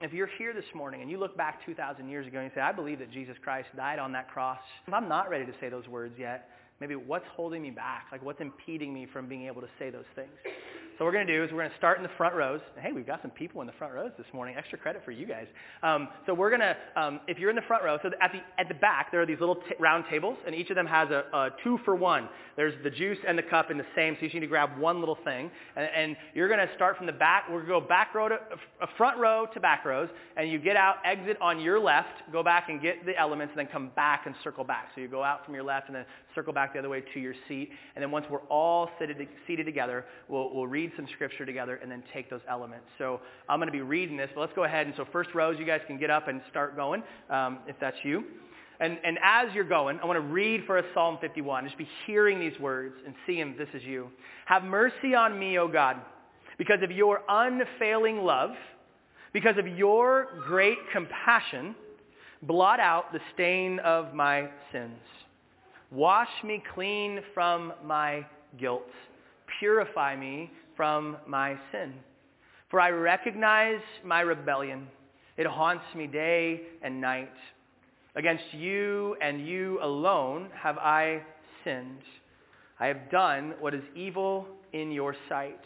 if 0.00 0.12
you're 0.12 0.28
here 0.38 0.52
this 0.52 0.64
morning 0.74 1.00
and 1.00 1.10
you 1.10 1.18
look 1.18 1.36
back 1.36 1.64
2,000 1.64 2.08
years 2.08 2.26
ago 2.26 2.38
and 2.38 2.50
you 2.50 2.52
say, 2.54 2.60
I 2.60 2.72
believe 2.72 2.98
that 2.98 3.10
Jesus 3.10 3.36
Christ 3.42 3.68
died 3.76 3.98
on 3.98 4.12
that 4.12 4.28
cross, 4.28 4.58
if 4.86 4.92
I'm 4.92 5.08
not 5.08 5.30
ready 5.30 5.46
to 5.46 5.52
say 5.60 5.68
those 5.68 5.86
words 5.86 6.14
yet, 6.18 6.50
maybe 6.80 6.96
what's 6.96 7.24
holding 7.34 7.62
me 7.62 7.70
back? 7.70 8.06
Like 8.10 8.22
what's 8.22 8.40
impeding 8.40 8.92
me 8.92 9.06
from 9.12 9.28
being 9.28 9.46
able 9.46 9.60
to 9.60 9.68
say 9.78 9.90
those 9.90 10.04
things? 10.16 10.32
So 10.98 11.04
what 11.04 11.12
we're 11.12 11.18
going 11.18 11.26
to 11.26 11.36
do 11.38 11.42
is 11.42 11.50
we're 11.50 11.60
going 11.60 11.70
to 11.70 11.76
start 11.78 11.96
in 11.96 12.02
the 12.02 12.10
front 12.18 12.34
rows. 12.34 12.60
Hey, 12.78 12.92
we've 12.92 13.06
got 13.06 13.22
some 13.22 13.30
people 13.30 13.62
in 13.62 13.66
the 13.66 13.72
front 13.72 13.94
rows 13.94 14.10
this 14.18 14.26
morning. 14.34 14.56
Extra 14.58 14.78
credit 14.78 15.02
for 15.04 15.10
you 15.10 15.26
guys. 15.26 15.46
Um, 15.82 16.08
so 16.26 16.34
we're 16.34 16.50
going 16.50 16.60
to, 16.60 16.76
um, 17.00 17.20
if 17.26 17.38
you're 17.38 17.48
in 17.48 17.56
the 17.56 17.62
front 17.62 17.82
row, 17.82 17.98
so 18.02 18.10
at 18.20 18.30
the, 18.30 18.40
at 18.60 18.68
the 18.68 18.74
back 18.74 19.10
there 19.10 19.22
are 19.22 19.26
these 19.26 19.40
little 19.40 19.54
t- 19.54 19.74
round 19.80 20.04
tables, 20.10 20.36
and 20.46 20.54
each 20.54 20.68
of 20.68 20.76
them 20.76 20.86
has 20.86 21.08
a, 21.10 21.24
a, 21.32 21.50
two 21.64 21.78
for 21.86 21.96
one. 21.96 22.28
There's 22.56 22.74
the 22.84 22.90
juice 22.90 23.16
and 23.26 23.38
the 23.38 23.42
cup 23.42 23.70
in 23.70 23.78
the 23.78 23.86
same, 23.96 24.14
so 24.14 24.20
you 24.20 24.26
just 24.28 24.34
need 24.34 24.40
to 24.40 24.46
grab 24.46 24.78
one 24.78 25.00
little 25.00 25.18
thing. 25.24 25.50
And, 25.76 25.88
and 25.96 26.16
you're 26.34 26.48
going 26.48 26.60
to 26.60 26.72
start 26.74 26.98
from 26.98 27.06
the 27.06 27.12
back. 27.12 27.44
We're 27.48 27.64
going 27.64 27.80
to 27.80 27.80
go 27.80 27.88
back 27.88 28.14
row 28.14 28.28
to, 28.28 28.34
uh, 28.34 28.86
front 28.98 29.18
row 29.18 29.46
to 29.54 29.60
back 29.60 29.86
rows, 29.86 30.10
and 30.36 30.50
you 30.50 30.58
get 30.58 30.76
out, 30.76 30.96
exit 31.06 31.38
on 31.40 31.58
your 31.58 31.80
left, 31.80 32.30
go 32.32 32.42
back 32.42 32.68
and 32.68 32.82
get 32.82 33.06
the 33.06 33.18
elements, 33.18 33.52
and 33.56 33.66
then 33.66 33.72
come 33.72 33.90
back 33.96 34.26
and 34.26 34.34
circle 34.44 34.62
back. 34.62 34.88
So 34.94 35.00
you 35.00 35.08
go 35.08 35.22
out 35.22 35.44
from 35.46 35.54
your 35.54 35.64
left 35.64 35.86
and 35.86 35.96
then 35.96 36.04
circle 36.34 36.52
back 36.52 36.74
the 36.74 36.78
other 36.78 36.90
way 36.90 37.02
to 37.14 37.20
your 37.20 37.34
seat. 37.48 37.70
And 37.96 38.02
then 38.02 38.10
once 38.10 38.26
we're 38.30 38.40
all 38.50 38.90
seated, 38.98 39.26
seated 39.46 39.64
together, 39.64 40.04
we'll, 40.28 40.54
we'll 40.54 40.66
read 40.66 40.81
some 40.96 41.06
scripture 41.14 41.46
together 41.46 41.76
and 41.76 41.90
then 41.90 42.02
take 42.12 42.28
those 42.28 42.40
elements. 42.48 42.86
So 42.98 43.20
I'm 43.48 43.58
going 43.58 43.68
to 43.68 43.72
be 43.72 43.82
reading 43.82 44.16
this, 44.16 44.30
but 44.34 44.40
let's 44.40 44.52
go 44.54 44.64
ahead. 44.64 44.86
And 44.86 44.96
so 44.96 45.06
first 45.12 45.30
rows, 45.34 45.58
you 45.58 45.66
guys 45.66 45.80
can 45.86 45.98
get 45.98 46.10
up 46.10 46.28
and 46.28 46.40
start 46.50 46.74
going 46.74 47.02
um, 47.30 47.58
if 47.68 47.76
that's 47.80 47.96
you. 48.02 48.24
And, 48.80 48.98
and 49.04 49.18
as 49.22 49.54
you're 49.54 49.62
going, 49.62 50.00
I 50.00 50.06
want 50.06 50.16
to 50.16 50.26
read 50.26 50.64
for 50.66 50.76
us 50.76 50.84
Psalm 50.92 51.18
51. 51.20 51.66
Just 51.66 51.78
be 51.78 51.88
hearing 52.06 52.40
these 52.40 52.58
words 52.58 52.96
and 53.06 53.14
seeing 53.26 53.54
this 53.56 53.68
is 53.74 53.82
you. 53.84 54.08
Have 54.46 54.64
mercy 54.64 55.14
on 55.14 55.38
me, 55.38 55.58
O 55.58 55.68
God, 55.68 55.98
because 56.58 56.82
of 56.82 56.90
your 56.90 57.20
unfailing 57.28 58.18
love, 58.18 58.50
because 59.32 59.56
of 59.56 59.68
your 59.68 60.28
great 60.46 60.78
compassion, 60.92 61.76
blot 62.42 62.80
out 62.80 63.12
the 63.12 63.20
stain 63.34 63.78
of 63.80 64.14
my 64.14 64.48
sins. 64.72 64.98
Wash 65.92 66.30
me 66.42 66.62
clean 66.74 67.20
from 67.34 67.72
my 67.84 68.26
guilt. 68.58 68.88
Purify 69.60 70.16
me 70.16 70.50
from 70.76 71.16
my 71.26 71.56
sin. 71.70 71.94
For 72.70 72.80
I 72.80 72.90
recognize 72.90 73.80
my 74.04 74.20
rebellion. 74.20 74.88
It 75.36 75.46
haunts 75.46 75.84
me 75.94 76.06
day 76.06 76.62
and 76.82 77.00
night. 77.00 77.32
Against 78.14 78.44
you 78.52 79.16
and 79.22 79.46
you 79.46 79.78
alone 79.82 80.48
have 80.54 80.78
I 80.78 81.22
sinned. 81.64 82.02
I 82.78 82.86
have 82.86 83.10
done 83.10 83.54
what 83.60 83.74
is 83.74 83.82
evil 83.94 84.46
in 84.72 84.90
your 84.90 85.14
sight. 85.28 85.60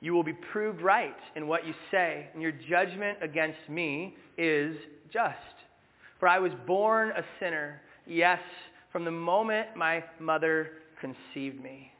You 0.00 0.12
will 0.12 0.22
be 0.22 0.32
proved 0.52 0.80
right 0.80 1.16
in 1.34 1.48
what 1.48 1.66
you 1.66 1.74
say, 1.90 2.28
and 2.32 2.42
your 2.42 2.52
judgment 2.52 3.18
against 3.20 3.68
me 3.68 4.16
is 4.36 4.76
just. 5.12 5.36
For 6.20 6.28
I 6.28 6.38
was 6.38 6.52
born 6.66 7.10
a 7.10 7.22
sinner, 7.40 7.80
yes, 8.06 8.40
from 8.92 9.04
the 9.04 9.10
moment 9.10 9.76
my 9.76 10.04
mother 10.20 10.70
conceived 11.00 11.62
me. 11.62 11.92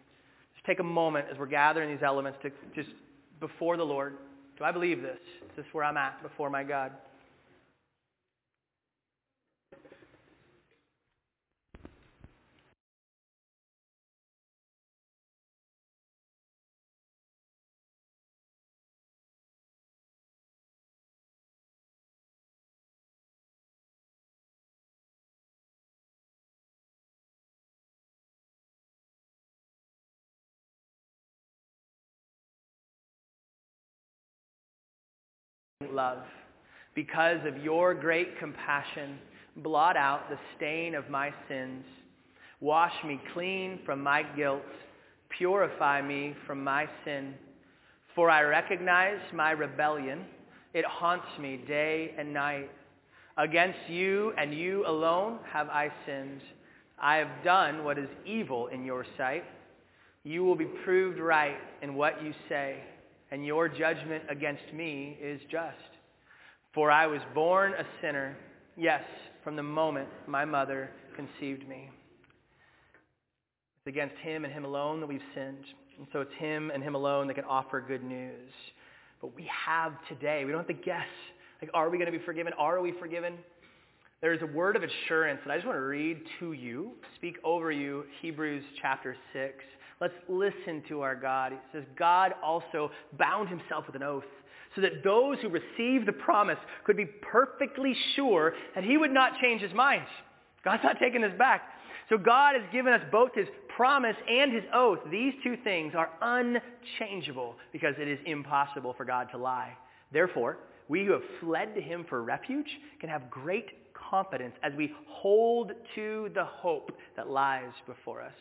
Take 0.69 0.81
a 0.81 0.85
moment 0.85 1.29
as 1.33 1.39
we're 1.39 1.47
gathering 1.47 1.89
these 1.89 2.03
elements 2.03 2.39
to 2.43 2.51
just 2.75 2.91
before 3.41 3.79
the 3.79 3.85
Lord. 3.85 4.19
Do 4.59 4.65
I 4.65 4.71
believe 4.71 5.01
this? 5.01 5.17
Is 5.41 5.57
this 5.57 5.65
where 5.73 5.83
I'm 5.83 5.97
at 5.97 6.23
before 6.23 6.51
my 6.51 6.63
God? 6.63 6.93
Love. 35.93 36.25
Because 36.97 37.39
of 37.47 37.63
your 37.63 37.95
great 37.95 38.37
compassion, 38.41 39.17
blot 39.59 39.97
out 39.97 40.29
the 40.29 40.37
stain 40.57 40.97
of 40.97 41.09
my 41.09 41.33
sins. 41.49 41.85
Wash 42.61 42.93
me 43.07 43.21
clean 43.33 43.79
from 43.87 44.03
my 44.03 44.25
guilt. 44.37 44.63
Purify 45.29 46.03
me 46.03 46.35
from 46.49 46.65
my 46.65 46.89
sin. 47.05 47.33
For 48.17 48.29
I 48.29 48.43
recognize 48.43 49.21
my 49.33 49.53
rebellion. 49.53 50.25
It 50.75 50.85
haunts 50.85 51.29
me 51.41 51.63
day 51.69 52.13
and 52.19 52.35
night. 52.35 52.73
Against 53.37 53.79
you 53.89 54.33
and 54.37 54.53
you 54.53 54.85
alone 54.85 55.39
have 55.53 55.69
I 55.69 55.93
sinned. 56.05 56.41
I 57.01 57.19
have 57.19 57.45
done 57.45 57.85
what 57.85 57.99
is 57.99 58.09
evil 58.27 58.67
in 58.67 58.85
your 58.85 59.07
sight. 59.17 59.45
You 60.25 60.43
will 60.43 60.57
be 60.57 60.67
proved 60.85 61.21
right 61.21 61.59
in 61.83 61.95
what 61.95 62.21
you 62.21 62.35
say 62.49 62.83
and 63.31 63.45
your 63.45 63.69
judgment 63.69 64.25
against 64.29 64.73
me 64.73 65.19
is 65.21 65.41
just. 65.51 65.77
For 66.75 66.91
I 66.91 67.07
was 67.07 67.21
born 67.35 67.73
a 67.73 67.85
sinner, 68.01 68.37
yes, 68.77 69.03
from 69.43 69.57
the 69.57 69.63
moment 69.63 70.09
my 70.27 70.45
mother 70.45 70.91
conceived 71.17 71.69
me. 71.69 71.91
It's 73.79 73.87
against 73.89 74.17
him 74.17 74.45
and 74.45 74.53
him 74.53 74.65
alone 74.65 75.01
that 75.01 75.07
we've 75.07 75.21
sinned. 75.35 75.65
And 75.99 76.07
so 76.13 76.21
it's 76.21 76.35
him 76.39 76.71
and 76.73 76.83
him 76.83 76.95
alone 76.95 77.27
that 77.29 77.35
can 77.35 77.45
offer 77.45 77.81
good 77.81 78.05
news. 78.05 78.53
But 79.21 79.35
we 79.35 79.49
have 79.67 79.93
today. 80.09 80.45
We 80.45 80.53
don't 80.53 80.61
have 80.61 80.69
to 80.69 80.85
guess. 80.85 81.07
Like, 81.61 81.71
are 81.75 81.91
we 81.91 81.99
going 81.99 82.11
to 82.11 82.17
be 82.17 82.25
forgiven? 82.25 82.53
Are 82.57 82.81
we 82.81 82.93
forgiven? 83.01 83.35
There's 84.21 84.43
a 84.43 84.47
word 84.47 84.77
of 84.77 84.83
assurance 84.83 85.41
that 85.45 85.53
I 85.53 85.57
just 85.57 85.67
want 85.67 85.77
to 85.77 85.83
read 85.83 86.21
to 86.41 86.53
you, 86.53 86.93
speak 87.17 87.37
over 87.45 87.71
you, 87.71 88.05
Hebrews 88.21 88.65
chapter 88.81 89.17
6. 89.33 89.55
Let's 90.01 90.15
listen 90.29 90.83
to 90.89 91.01
our 91.01 91.17
God. 91.17 91.53
He 91.53 91.59
says, 91.73 91.85
God 91.99 92.35
also 92.43 92.91
bound 93.19 93.49
himself 93.49 93.87
with 93.87 93.97
an 93.97 94.03
oath 94.03 94.25
so 94.77 94.83
that 94.83 95.03
those 95.03 95.39
who 95.41 95.49
received 95.49 96.07
the 96.07 96.13
promise 96.13 96.59
could 96.85 96.97
be 96.97 97.07
perfectly 97.07 97.97
sure 98.15 98.55
that 98.75 98.85
he 98.85 98.97
would 98.97 99.11
not 99.11 99.33
change 99.41 99.61
his 99.61 99.73
mind. 99.73 100.05
God's 100.65 100.85
not 100.85 100.99
taking 101.01 101.23
this 101.23 101.33
back. 101.39 101.63
So 102.09 102.17
God 102.17 102.55
has 102.55 102.65
given 102.73 102.93
us 102.93 103.03
both 103.11 103.35
his 103.35 103.49
promise 103.77 104.17
and 104.29 104.53
his 104.53 104.65
oath. 104.73 104.99
These 105.11 105.35
two 105.43 105.57
things 105.63 105.95
are 105.97 106.11
unchangeable 106.23 107.57
because 107.73 107.95
it 107.99 108.09
is 108.09 108.19
impossible 108.25 108.95
for 108.97 109.05
God 109.05 109.29
to 109.33 109.39
lie. 109.39 109.73
Therefore, 110.13 110.59
we 110.89 111.05
who 111.05 111.13
have 111.13 111.23
fled 111.41 111.75
to 111.75 111.81
him 111.83 112.07
for 112.09 112.23
refuge 112.23 112.69
can 113.01 113.11
have 113.11 113.31
great 113.31 113.93
confidence 113.93 114.55
as 114.63 114.73
we 114.77 114.93
hold 115.07 115.73
to 115.95 116.31
the 116.35 116.45
hope 116.45 116.93
that 117.17 117.29
lies 117.29 117.73
before 117.87 118.23
us. 118.23 118.33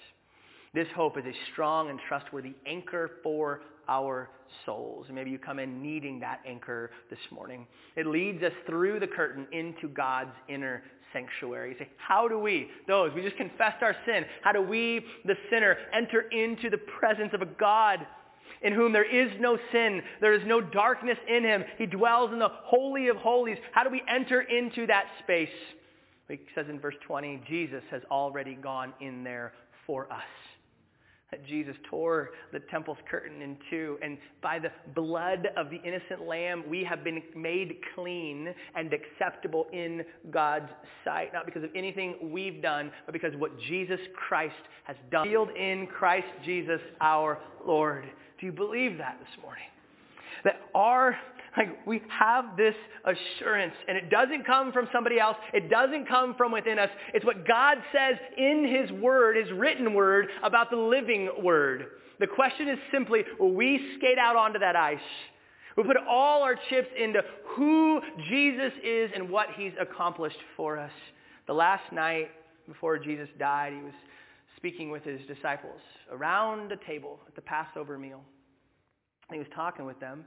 This 0.73 0.87
hope 0.95 1.17
is 1.17 1.25
a 1.25 1.33
strong 1.51 1.89
and 1.89 1.99
trustworthy 2.07 2.53
anchor 2.65 3.11
for 3.23 3.61
our 3.87 4.29
souls. 4.65 5.05
And 5.07 5.15
maybe 5.15 5.31
you 5.31 5.39
come 5.39 5.59
in 5.59 5.81
needing 5.81 6.19
that 6.19 6.41
anchor 6.45 6.91
this 7.09 7.19
morning. 7.31 7.65
It 7.95 8.05
leads 8.05 8.43
us 8.43 8.51
through 8.65 8.99
the 8.99 9.07
curtain 9.07 9.47
into 9.51 9.87
God's 9.87 10.35
inner 10.49 10.83
sanctuary. 11.13 11.71
You 11.71 11.75
say, 11.79 11.89
how 11.97 12.27
do 12.27 12.37
we, 12.37 12.67
those, 12.87 13.11
we 13.15 13.21
just 13.21 13.37
confessed 13.37 13.81
our 13.81 13.95
sin. 14.05 14.25
How 14.41 14.51
do 14.51 14.61
we, 14.61 15.05
the 15.25 15.35
sinner, 15.49 15.77
enter 15.93 16.21
into 16.21 16.69
the 16.69 16.77
presence 16.77 17.31
of 17.33 17.41
a 17.41 17.45
God 17.45 18.05
in 18.61 18.73
whom 18.73 18.91
there 18.91 19.05
is 19.05 19.31
no 19.39 19.57
sin, 19.71 20.01
there 20.19 20.33
is 20.33 20.41
no 20.45 20.59
darkness 20.59 21.17
in 21.27 21.43
him. 21.43 21.63
He 21.77 21.85
dwells 21.85 22.31
in 22.33 22.39
the 22.39 22.49
holy 22.49 23.07
of 23.07 23.17
holies. 23.17 23.57
How 23.71 23.83
do 23.83 23.89
we 23.89 24.01
enter 24.09 24.41
into 24.41 24.87
that 24.87 25.05
space? 25.23 25.49
It 26.29 26.39
says 26.55 26.65
in 26.69 26.79
verse 26.79 26.95
20, 27.05 27.43
Jesus 27.47 27.83
has 27.91 28.01
already 28.11 28.55
gone 28.55 28.93
in 28.99 29.23
there 29.23 29.53
for 29.85 30.11
us. 30.11 30.23
That 31.31 31.45
Jesus 31.45 31.75
tore 31.89 32.29
the 32.53 32.59
temple's 32.71 32.97
curtain 33.09 33.41
in 33.41 33.57
two. 33.69 33.97
And 34.01 34.17
by 34.41 34.59
the 34.59 34.69
blood 34.95 35.47
of 35.57 35.69
the 35.69 35.77
innocent 35.77 36.27
lamb, 36.27 36.63
we 36.69 36.83
have 36.83 37.03
been 37.03 37.21
made 37.35 37.75
clean 37.95 38.53
and 38.75 38.91
acceptable 38.93 39.67
in 39.73 40.03
God's 40.31 40.69
sight. 41.03 41.33
Not 41.33 41.45
because 41.45 41.63
of 41.63 41.69
anything 41.75 42.15
we've 42.31 42.61
done, 42.61 42.91
but 43.05 43.11
because 43.11 43.33
of 43.33 43.39
what 43.39 43.51
Jesus 43.67 43.99
Christ 44.27 44.55
has 44.85 44.95
done. 45.11 45.27
Sealed 45.27 45.49
in 45.49 45.87
Christ 45.87 46.27
Jesus 46.45 46.79
our 47.01 47.39
Lord. 47.65 48.05
Do 48.39 48.45
you 48.45 48.51
believe 48.53 48.97
that 48.97 49.17
this 49.19 49.43
morning? 49.43 49.63
That 50.43 50.61
our 50.73 51.17
like 51.57 51.85
we 51.85 52.01
have 52.09 52.55
this 52.55 52.75
assurance 53.03 53.73
and 53.87 53.97
it 53.97 54.09
doesn't 54.09 54.45
come 54.45 54.71
from 54.71 54.87
somebody 54.93 55.19
else. 55.19 55.37
It 55.53 55.69
doesn't 55.69 56.07
come 56.07 56.35
from 56.35 56.51
within 56.51 56.77
us. 56.79 56.89
It's 57.13 57.25
what 57.25 57.47
God 57.47 57.77
says 57.91 58.17
in 58.37 58.67
his 58.67 58.91
word, 59.01 59.37
his 59.37 59.51
written 59.51 59.93
word 59.93 60.27
about 60.43 60.69
the 60.69 60.77
living 60.77 61.29
word. 61.41 61.87
The 62.19 62.27
question 62.27 62.69
is 62.69 62.77
simply, 62.91 63.23
will 63.39 63.53
we 63.53 63.79
skate 63.97 64.17
out 64.17 64.35
onto 64.35 64.59
that 64.59 64.75
ice? 64.75 64.99
We 65.75 65.83
put 65.83 65.97
all 66.09 66.41
our 66.41 66.55
chips 66.69 66.87
into 66.99 67.21
who 67.55 68.01
Jesus 68.29 68.73
is 68.83 69.11
and 69.13 69.29
what 69.29 69.47
he's 69.55 69.73
accomplished 69.79 70.39
for 70.55 70.79
us. 70.79 70.91
The 71.45 71.53
last 71.53 71.91
night 71.91 72.29
before 72.67 72.97
Jesus 72.97 73.29
died, 73.37 73.73
he 73.73 73.81
was 73.81 73.93
speaking 74.57 74.89
with 74.89 75.03
his 75.03 75.21
disciples 75.27 75.79
around 76.11 76.71
a 76.71 76.77
table 76.77 77.19
at 77.27 77.35
the 77.35 77.41
Passover 77.41 77.97
meal. 77.97 78.21
He 79.31 79.37
was 79.37 79.47
talking 79.53 79.85
with 79.85 79.99
them. 79.99 80.25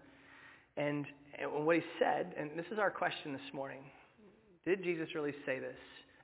And, 0.80 1.04
and 1.38 1.66
what 1.66 1.76
he 1.76 1.82
said, 1.98 2.34
and 2.38 2.52
this 2.56 2.64
is 2.72 2.78
our 2.78 2.90
question 2.90 3.34
this 3.34 3.52
morning, 3.52 3.82
did 4.64 4.82
Jesus 4.82 5.08
really 5.14 5.34
say 5.44 5.58
this? 5.58 5.76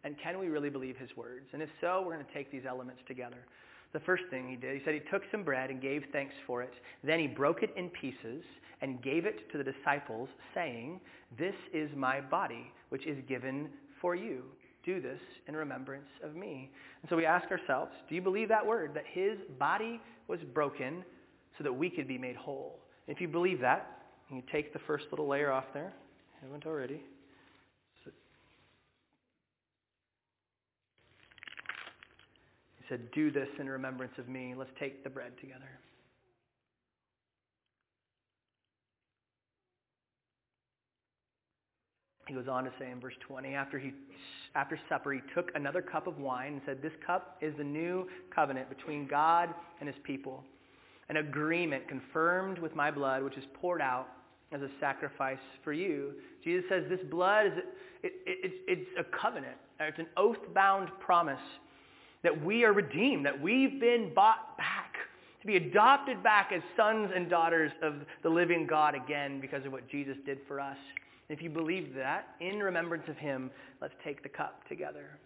And 0.02 0.16
can 0.22 0.38
we 0.38 0.46
really 0.48 0.70
believe 0.70 0.96
his 0.96 1.10
words? 1.14 1.46
And 1.52 1.60
if 1.60 1.68
so, 1.80 2.02
we're 2.04 2.14
going 2.14 2.24
to 2.24 2.32
take 2.32 2.50
these 2.50 2.62
elements 2.66 3.02
together. 3.06 3.44
The 3.92 4.00
first 4.00 4.24
thing 4.30 4.48
he 4.48 4.56
did, 4.56 4.74
he 4.74 4.82
said 4.84 4.94
he 4.94 5.00
took 5.10 5.22
some 5.30 5.42
bread 5.42 5.68
and 5.68 5.80
gave 5.80 6.04
thanks 6.10 6.34
for 6.46 6.62
it. 6.62 6.72
Then 7.04 7.20
he 7.20 7.26
broke 7.26 7.62
it 7.62 7.70
in 7.76 7.90
pieces 7.90 8.42
and 8.80 9.02
gave 9.02 9.26
it 9.26 9.50
to 9.52 9.58
the 9.58 9.64
disciples, 9.64 10.28
saying, 10.54 11.00
This 11.38 11.54
is 11.74 11.90
my 11.94 12.20
body, 12.20 12.72
which 12.88 13.06
is 13.06 13.18
given 13.28 13.68
for 14.00 14.14
you. 14.14 14.42
Do 14.84 15.02
this 15.02 15.20
in 15.48 15.56
remembrance 15.56 16.08
of 16.24 16.34
me. 16.34 16.70
And 17.02 17.10
so 17.10 17.16
we 17.16 17.26
ask 17.26 17.50
ourselves, 17.50 17.92
do 18.08 18.14
you 18.14 18.22
believe 18.22 18.48
that 18.48 18.64
word, 18.64 18.92
that 18.94 19.04
his 19.12 19.36
body 19.58 20.00
was 20.28 20.40
broken 20.54 21.04
so 21.58 21.64
that 21.64 21.72
we 21.72 21.90
could 21.90 22.08
be 22.08 22.16
made 22.16 22.36
whole? 22.36 22.78
If 23.08 23.20
you 23.20 23.28
believe 23.28 23.60
that, 23.60 23.95
you 24.30 24.42
take 24.52 24.72
the 24.72 24.80
first 24.86 25.04
little 25.10 25.28
layer 25.28 25.52
off 25.52 25.66
there. 25.72 25.92
Haven't 26.42 26.66
already. 26.66 27.00
He 32.78 32.84
said, 32.88 33.10
do 33.12 33.30
this 33.30 33.48
in 33.58 33.68
remembrance 33.68 34.12
of 34.18 34.28
me. 34.28 34.54
Let's 34.56 34.70
take 34.78 35.02
the 35.02 35.10
bread 35.10 35.32
together. 35.40 35.68
He 42.28 42.34
goes 42.34 42.48
on 42.48 42.64
to 42.64 42.70
say 42.78 42.90
in 42.90 43.00
verse 43.00 43.14
20, 43.26 43.54
after, 43.54 43.78
he, 43.78 43.92
after 44.54 44.78
supper, 44.88 45.12
he 45.12 45.20
took 45.34 45.50
another 45.54 45.80
cup 45.80 46.06
of 46.06 46.18
wine 46.18 46.54
and 46.54 46.62
said, 46.66 46.82
This 46.82 46.92
cup 47.04 47.38
is 47.40 47.54
the 47.56 47.64
new 47.64 48.06
covenant 48.34 48.68
between 48.68 49.06
God 49.06 49.48
and 49.80 49.88
his 49.88 49.98
people, 50.04 50.42
an 51.08 51.18
agreement 51.18 51.88
confirmed 51.88 52.58
with 52.58 52.74
my 52.74 52.90
blood, 52.90 53.22
which 53.22 53.36
is 53.36 53.44
poured 53.54 53.80
out 53.80 54.08
as 54.52 54.62
a 54.62 54.68
sacrifice 54.80 55.38
for 55.64 55.72
you. 55.72 56.14
Jesus 56.42 56.64
says 56.68 56.84
this 56.88 57.00
blood 57.10 57.46
is 57.46 57.52
it, 58.02 58.12
it, 58.26 58.52
it's 58.68 58.90
a 58.98 59.04
covenant. 59.04 59.56
It's 59.80 59.98
an 59.98 60.06
oath-bound 60.16 60.90
promise 61.00 61.40
that 62.22 62.44
we 62.44 62.64
are 62.64 62.72
redeemed, 62.72 63.26
that 63.26 63.40
we've 63.40 63.80
been 63.80 64.12
bought 64.14 64.56
back, 64.56 64.94
to 65.40 65.46
be 65.46 65.56
adopted 65.56 66.22
back 66.22 66.52
as 66.54 66.62
sons 66.76 67.10
and 67.14 67.28
daughters 67.28 67.72
of 67.82 67.94
the 68.22 68.28
living 68.28 68.66
God 68.66 68.94
again 68.94 69.40
because 69.40 69.64
of 69.66 69.72
what 69.72 69.88
Jesus 69.88 70.16
did 70.24 70.38
for 70.46 70.60
us. 70.60 70.78
If 71.28 71.42
you 71.42 71.50
believe 71.50 71.94
that, 71.94 72.28
in 72.40 72.60
remembrance 72.60 73.04
of 73.08 73.16
him, 73.16 73.50
let's 73.80 73.94
take 74.04 74.22
the 74.22 74.28
cup 74.28 74.66
together. 74.68 75.18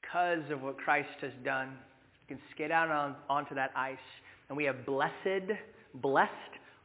Because 0.00 0.50
of 0.50 0.62
what 0.62 0.78
Christ 0.78 1.08
has 1.20 1.32
done, 1.44 1.76
can 2.30 2.38
skate 2.54 2.70
out 2.70 2.88
on, 2.88 3.16
onto 3.28 3.56
that 3.56 3.72
ice, 3.74 3.98
and 4.48 4.56
we 4.56 4.62
have 4.62 4.86
blessed, 4.86 5.50
blessed 5.94 6.30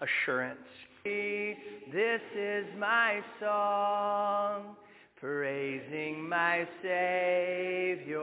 assurance. 0.02 0.58
This 1.04 2.22
is 2.36 2.66
my 2.80 3.22
song, 3.40 4.76
praising 5.20 6.28
my 6.28 6.68
Savior 6.82 8.20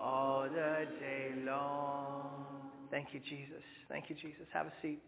all 0.00 0.44
the 0.44 0.86
day 1.00 1.32
long. 1.44 2.30
Thank 2.92 3.08
you, 3.12 3.18
Jesus. 3.18 3.64
Thank 3.88 4.08
you, 4.08 4.14
Jesus. 4.14 4.46
Have 4.52 4.66
a 4.66 4.72
seat. 4.80 5.00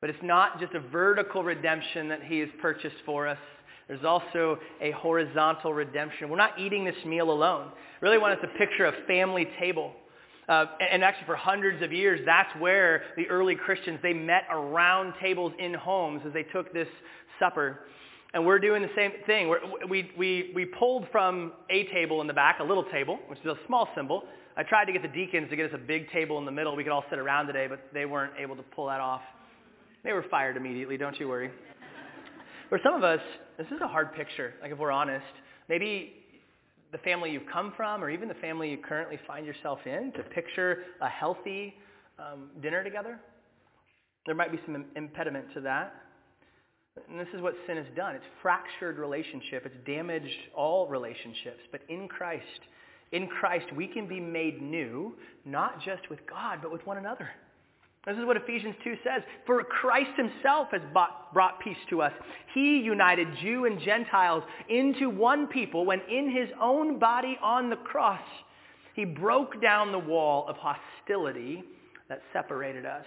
But 0.00 0.08
it's 0.08 0.22
not 0.22 0.58
just 0.60 0.72
a 0.72 0.80
vertical 0.80 1.44
redemption 1.44 2.08
that 2.08 2.22
he 2.22 2.38
has 2.38 2.48
purchased 2.62 2.96
for 3.04 3.28
us. 3.28 3.36
There's 3.88 4.04
also 4.04 4.58
a 4.82 4.90
horizontal 4.92 5.72
redemption. 5.72 6.28
We're 6.28 6.36
not 6.36 6.58
eating 6.58 6.84
this 6.84 6.94
meal 7.06 7.30
alone. 7.30 7.72
Really 8.02 8.18
want 8.18 8.34
us 8.34 8.40
to 8.42 8.58
picture 8.58 8.84
a 8.84 8.92
family 9.06 9.48
table. 9.58 9.92
Uh, 10.48 10.66
and 10.92 11.02
actually 11.02 11.26
for 11.26 11.36
hundreds 11.36 11.82
of 11.82 11.92
years, 11.92 12.20
that's 12.24 12.54
where 12.58 13.02
the 13.16 13.26
early 13.28 13.54
Christians, 13.54 13.98
they 14.02 14.12
met 14.12 14.44
around 14.50 15.14
tables 15.20 15.52
in 15.58 15.74
homes 15.74 16.22
as 16.26 16.32
they 16.32 16.42
took 16.42 16.72
this 16.72 16.88
supper. 17.38 17.80
And 18.34 18.44
we're 18.46 18.58
doing 18.58 18.82
the 18.82 18.90
same 18.94 19.12
thing. 19.26 19.48
We're, 19.48 19.60
we, 19.88 20.10
we, 20.16 20.52
we 20.54 20.66
pulled 20.66 21.06
from 21.10 21.52
a 21.70 21.84
table 21.86 22.20
in 22.20 22.26
the 22.26 22.34
back, 22.34 22.60
a 22.60 22.64
little 22.64 22.84
table, 22.84 23.18
which 23.28 23.38
is 23.40 23.46
a 23.46 23.56
small 23.66 23.88
symbol. 23.94 24.24
I 24.56 24.64
tried 24.64 24.86
to 24.86 24.92
get 24.92 25.02
the 25.02 25.08
deacons 25.08 25.48
to 25.50 25.56
get 25.56 25.66
us 25.66 25.72
a 25.74 25.78
big 25.78 26.10
table 26.10 26.38
in 26.38 26.44
the 26.44 26.50
middle. 26.50 26.76
We 26.76 26.82
could 26.82 26.92
all 26.92 27.04
sit 27.08 27.18
around 27.18 27.46
today, 27.46 27.66
but 27.68 27.86
they 27.94 28.04
weren't 28.04 28.34
able 28.38 28.56
to 28.56 28.62
pull 28.62 28.86
that 28.86 29.00
off. 29.00 29.22
They 30.04 30.12
were 30.12 30.24
fired 30.30 30.56
immediately, 30.56 30.96
don't 30.96 31.18
you 31.18 31.28
worry. 31.28 31.50
For 32.68 32.78
some 32.82 32.94
of 32.94 33.02
us, 33.02 33.20
this 33.58 33.66
is 33.66 33.80
a 33.82 33.88
hard 33.88 34.14
picture, 34.14 34.54
like 34.62 34.70
if 34.70 34.78
we're 34.78 34.92
honest. 34.92 35.26
Maybe 35.68 36.14
the 36.92 36.98
family 36.98 37.30
you've 37.30 37.50
come 37.52 37.72
from 37.76 38.02
or 38.02 38.08
even 38.08 38.28
the 38.28 38.34
family 38.34 38.70
you 38.70 38.78
currently 38.78 39.18
find 39.26 39.44
yourself 39.44 39.80
in 39.84 40.12
to 40.12 40.22
picture 40.22 40.84
a 41.02 41.08
healthy 41.08 41.74
um, 42.18 42.50
dinner 42.62 42.82
together. 42.82 43.18
There 44.26 44.34
might 44.34 44.52
be 44.52 44.60
some 44.64 44.84
impediment 44.96 45.46
to 45.54 45.60
that. 45.62 45.94
And 47.08 47.18
this 47.18 47.28
is 47.34 47.40
what 47.40 47.54
sin 47.66 47.76
has 47.76 47.86
done. 47.96 48.14
It's 48.14 48.24
fractured 48.42 48.98
relationship. 48.98 49.64
It's 49.66 49.86
damaged 49.86 50.34
all 50.56 50.88
relationships. 50.88 51.60
But 51.70 51.82
in 51.88 52.08
Christ, 52.08 52.44
in 53.12 53.26
Christ, 53.26 53.66
we 53.74 53.86
can 53.86 54.06
be 54.06 54.20
made 54.20 54.60
new, 54.62 55.14
not 55.44 55.82
just 55.84 56.08
with 56.10 56.20
God, 56.28 56.58
but 56.62 56.72
with 56.72 56.84
one 56.86 56.98
another. 56.98 57.28
This 58.08 58.16
is 58.16 58.24
what 58.24 58.38
Ephesians 58.38 58.74
2 58.82 58.96
says. 59.04 59.22
For 59.44 59.62
Christ 59.62 60.10
himself 60.16 60.68
has 60.72 60.80
bought, 60.94 61.32
brought 61.34 61.60
peace 61.60 61.76
to 61.90 62.00
us. 62.00 62.12
He 62.54 62.78
united 62.78 63.28
Jew 63.42 63.66
and 63.66 63.78
Gentiles 63.80 64.42
into 64.70 65.10
one 65.10 65.46
people 65.46 65.84
when 65.84 66.00
in 66.10 66.30
his 66.30 66.48
own 66.60 66.98
body 66.98 67.36
on 67.42 67.68
the 67.68 67.76
cross, 67.76 68.22
he 68.94 69.04
broke 69.04 69.60
down 69.60 69.92
the 69.92 69.98
wall 69.98 70.46
of 70.48 70.56
hostility 70.56 71.62
that 72.08 72.22
separated 72.32 72.86
us. 72.86 73.04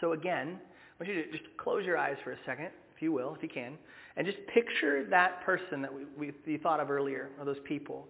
So 0.00 0.12
again, 0.12 0.58
I 0.58 1.04
want 1.04 1.14
you 1.14 1.22
to 1.22 1.30
just 1.30 1.44
close 1.58 1.84
your 1.84 1.98
eyes 1.98 2.16
for 2.24 2.32
a 2.32 2.38
second, 2.46 2.70
if 2.96 3.02
you 3.02 3.12
will, 3.12 3.34
if 3.34 3.42
you 3.42 3.50
can, 3.50 3.76
and 4.16 4.26
just 4.26 4.38
picture 4.54 5.04
that 5.10 5.44
person 5.44 5.82
that 5.82 5.92
we, 5.92 6.04
we, 6.18 6.32
we 6.46 6.56
thought 6.56 6.80
of 6.80 6.90
earlier, 6.90 7.28
or 7.38 7.44
those 7.44 7.60
people. 7.64 8.06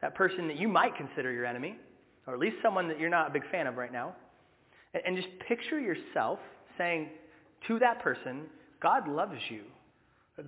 That 0.00 0.16
person 0.16 0.48
that 0.48 0.58
you 0.58 0.66
might 0.66 0.96
consider 0.96 1.30
your 1.30 1.46
enemy, 1.46 1.76
or 2.26 2.34
at 2.34 2.40
least 2.40 2.56
someone 2.60 2.88
that 2.88 2.98
you're 2.98 3.08
not 3.08 3.28
a 3.28 3.32
big 3.32 3.48
fan 3.52 3.68
of 3.68 3.76
right 3.76 3.92
now. 3.92 4.16
And 4.94 5.16
just 5.16 5.28
picture 5.48 5.80
yourself 5.80 6.38
saying 6.76 7.08
to 7.68 7.78
that 7.78 8.02
person, 8.02 8.42
God 8.80 9.08
loves 9.08 9.38
you. 9.48 9.62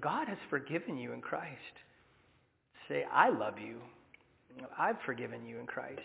God 0.01 0.29
has 0.29 0.39
forgiven 0.51 0.97
you 0.97 1.13
in 1.13 1.21
Christ. 1.21 1.59
Say, 2.89 3.05
I 3.13 3.31
love 3.31 3.59
you. 3.59 3.79
I've 4.79 4.97
forgiven 5.07 5.47
you 5.47 5.59
in 5.59 5.67
Christ. 5.67 6.01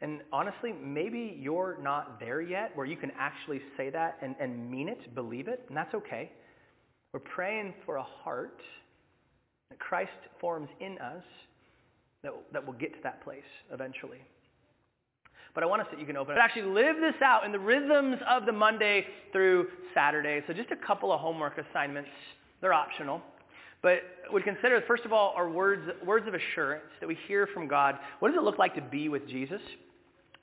And 0.00 0.20
honestly, 0.32 0.72
maybe 0.72 1.36
you're 1.40 1.78
not 1.82 2.20
there 2.20 2.40
yet 2.40 2.72
where 2.74 2.86
you 2.86 2.96
can 2.96 3.10
actually 3.18 3.60
say 3.76 3.90
that 3.90 4.18
and, 4.22 4.36
and 4.38 4.70
mean 4.70 4.88
it, 4.88 5.14
believe 5.14 5.48
it, 5.48 5.64
and 5.68 5.76
that's 5.76 5.94
okay. 5.94 6.30
We're 7.12 7.20
praying 7.20 7.74
for 7.86 7.96
a 7.96 8.02
heart 8.02 8.60
that 9.70 9.78
Christ 9.78 10.10
forms 10.40 10.68
in 10.80 10.98
us 10.98 11.24
that, 12.22 12.32
that 12.52 12.64
will 12.64 12.74
get 12.74 12.92
to 12.92 12.98
that 13.02 13.24
place 13.24 13.42
eventually 13.72 14.20
but 15.56 15.64
I 15.64 15.66
want 15.66 15.80
us 15.80 15.88
that 15.90 15.98
you 15.98 16.04
can 16.04 16.18
open 16.18 16.32
it. 16.32 16.36
But 16.36 16.42
actually 16.42 16.70
live 16.70 16.96
this 17.00 17.20
out 17.22 17.46
in 17.46 17.50
the 17.50 17.58
rhythms 17.58 18.18
of 18.28 18.44
the 18.44 18.52
Monday 18.52 19.06
through 19.32 19.68
Saturday. 19.94 20.42
So 20.46 20.52
just 20.52 20.70
a 20.70 20.76
couple 20.76 21.10
of 21.10 21.18
homework 21.18 21.56
assignments. 21.56 22.10
They're 22.60 22.74
optional. 22.74 23.22
But 23.80 24.02
we 24.34 24.42
consider, 24.42 24.82
first 24.86 25.06
of 25.06 25.14
all, 25.14 25.32
our 25.34 25.48
words, 25.48 25.82
words 26.04 26.28
of 26.28 26.34
assurance 26.34 26.84
that 27.00 27.06
we 27.06 27.16
hear 27.26 27.46
from 27.46 27.68
God. 27.68 27.96
What 28.18 28.28
does 28.28 28.36
it 28.36 28.44
look 28.44 28.58
like 28.58 28.74
to 28.74 28.82
be 28.82 29.08
with 29.08 29.26
Jesus? 29.28 29.60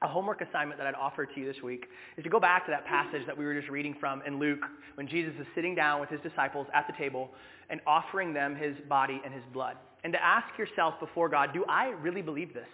a 0.02 0.08
homework 0.08 0.42
assignment 0.42 0.78
that 0.78 0.86
I'd 0.86 0.96
offer 0.96 1.26
to 1.26 1.40
you 1.40 1.46
this 1.46 1.64
week 1.64 1.86
is 2.18 2.26
to 2.26 2.30
go 2.30 2.38
back 2.38 2.66
to 2.66 2.72
that 2.72 2.86
passage 2.86 3.22
that 3.26 3.38
we 3.38 3.46
were 3.46 3.54
just 3.54 3.70
reading 3.72 3.96
from 4.02 4.22
in 4.28 4.38
Luke 4.38 4.60
when 4.96 5.08
Jesus 5.08 5.34
is 5.40 5.48
sitting 5.56 5.76
down 5.76 6.02
with 6.02 6.10
his 6.10 6.20
disciples 6.20 6.68
at 6.74 6.86
the 6.88 6.94
table 6.98 7.30
and 7.70 7.80
offering 7.88 8.34
them 8.34 8.54
his 8.54 8.76
body 8.90 9.22
and 9.24 9.34
his 9.34 9.44
blood. 9.54 9.78
And 10.04 10.12
to 10.12 10.22
ask 10.22 10.58
yourself 10.58 10.96
before 11.00 11.30
God, 11.30 11.54
do 11.54 11.64
I 11.70 11.92
really 12.02 12.22
believe 12.22 12.54
this? 12.54 12.68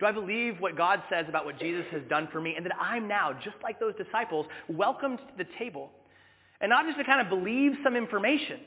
Do 0.00 0.06
I 0.06 0.12
believe 0.12 0.60
what 0.60 0.76
God 0.76 1.02
says 1.10 1.26
about 1.28 1.44
what 1.44 1.58
Jesus 1.58 1.84
has 1.90 2.02
done 2.08 2.28
for 2.30 2.40
me 2.40 2.54
and 2.56 2.64
that 2.64 2.72
I'm 2.80 3.08
now, 3.08 3.32
just 3.32 3.56
like 3.62 3.80
those 3.80 3.94
disciples, 3.96 4.46
welcomed 4.68 5.18
to 5.18 5.44
the 5.44 5.50
table? 5.58 5.90
And 6.60 6.70
not 6.70 6.86
just 6.86 6.98
to 6.98 7.04
kind 7.04 7.20
of 7.20 7.28
believe 7.28 7.72
some 7.82 7.96
information, 7.96 8.60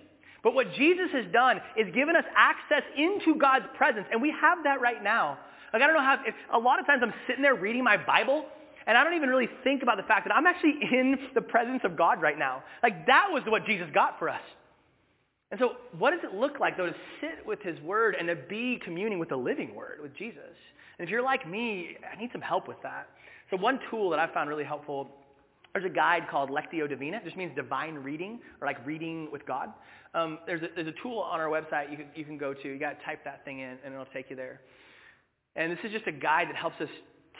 but 0.43 0.53
what 0.53 0.73
Jesus 0.73 1.09
has 1.13 1.25
done 1.31 1.61
is 1.77 1.93
given 1.93 2.15
us 2.15 2.25
access 2.35 2.83
into 2.97 3.35
God's 3.39 3.65
presence, 3.77 4.07
and 4.11 4.21
we 4.21 4.33
have 4.41 4.63
that 4.63 4.81
right 4.81 5.01
now. 5.03 5.37
Like 5.71 5.81
I 5.81 5.87
don't 5.87 5.95
know 5.95 6.01
how, 6.01 6.17
if, 6.25 6.35
a 6.51 6.59
lot 6.59 6.79
of 6.79 6.85
times 6.85 7.01
I'm 7.03 7.13
sitting 7.27 7.41
there 7.41 7.55
reading 7.55 7.83
my 7.83 7.97
Bible, 7.97 8.45
and 8.87 8.97
I 8.97 9.03
don't 9.03 9.13
even 9.13 9.29
really 9.29 9.49
think 9.63 9.83
about 9.83 9.97
the 9.97 10.03
fact 10.03 10.27
that 10.27 10.35
I'm 10.35 10.47
actually 10.47 10.75
in 10.91 11.17
the 11.35 11.41
presence 11.41 11.81
of 11.83 11.95
God 11.95 12.21
right 12.21 12.37
now. 12.37 12.63
Like 12.81 13.05
that 13.07 13.27
was 13.29 13.43
what 13.45 13.65
Jesus 13.65 13.87
got 13.93 14.19
for 14.19 14.29
us. 14.29 14.41
And 15.51 15.59
so 15.59 15.73
what 15.97 16.11
does 16.11 16.21
it 16.23 16.33
look 16.33 16.59
like, 16.59 16.77
though, 16.77 16.87
to 16.87 16.95
sit 17.19 17.45
with 17.45 17.61
his 17.61 17.79
word 17.81 18.15
and 18.17 18.27
to 18.29 18.35
be 18.35 18.79
communing 18.83 19.19
with 19.19 19.29
the 19.29 19.35
living 19.35 19.75
word, 19.75 19.99
with 20.01 20.15
Jesus? 20.15 20.55
And 21.01 21.07
if 21.07 21.11
you're 21.11 21.23
like 21.23 21.49
me, 21.49 21.97
I 22.15 22.15
need 22.21 22.29
some 22.31 22.41
help 22.41 22.67
with 22.67 22.77
that. 22.83 23.07
So 23.49 23.57
one 23.57 23.79
tool 23.89 24.11
that 24.11 24.19
I 24.19 24.31
found 24.31 24.47
really 24.49 24.63
helpful, 24.63 25.09
there's 25.73 25.83
a 25.83 25.89
guide 25.89 26.27
called 26.29 26.51
Lectio 26.51 26.87
Divina. 26.87 27.17
It 27.17 27.25
just 27.25 27.35
means 27.35 27.55
divine 27.55 27.95
reading, 27.95 28.39
or 28.61 28.67
like 28.67 28.85
reading 28.85 29.27
with 29.31 29.43
God. 29.47 29.69
Um, 30.13 30.37
there's, 30.45 30.61
a, 30.61 30.67
there's 30.75 30.89
a 30.89 31.01
tool 31.01 31.17
on 31.17 31.39
our 31.39 31.47
website 31.47 31.89
you 31.89 31.97
can, 31.97 32.05
you 32.13 32.23
can 32.23 32.37
go 32.37 32.53
to. 32.53 32.67
You 32.67 32.77
got 32.77 32.99
to 32.99 33.03
type 33.03 33.23
that 33.23 33.43
thing 33.43 33.61
in, 33.61 33.79
and 33.83 33.95
it'll 33.95 34.05
take 34.13 34.29
you 34.29 34.35
there. 34.35 34.61
And 35.55 35.71
this 35.71 35.79
is 35.83 35.91
just 35.91 36.05
a 36.05 36.11
guide 36.11 36.49
that 36.49 36.55
helps 36.55 36.79
us 36.79 36.89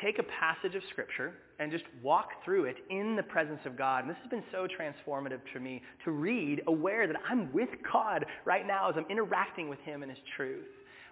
take 0.03 0.17
a 0.17 0.23
passage 0.23 0.73
of 0.73 0.81
Scripture 0.89 1.33
and 1.59 1.71
just 1.71 1.83
walk 2.01 2.29
through 2.43 2.65
it 2.65 2.77
in 2.89 3.15
the 3.15 3.21
presence 3.21 3.59
of 3.65 3.77
God. 3.77 3.99
And 3.99 4.09
this 4.09 4.17
has 4.23 4.29
been 4.31 4.43
so 4.51 4.65
transformative 4.65 5.41
to 5.53 5.59
me 5.59 5.83
to 6.03 6.09
read, 6.09 6.63
aware 6.65 7.05
that 7.05 7.17
I'm 7.29 7.53
with 7.53 7.69
God 7.93 8.25
right 8.43 8.65
now 8.65 8.89
as 8.89 8.95
I'm 8.97 9.05
interacting 9.07 9.69
with 9.69 9.79
Him 9.81 10.01
and 10.01 10.09
His 10.09 10.19
truth. 10.35 10.65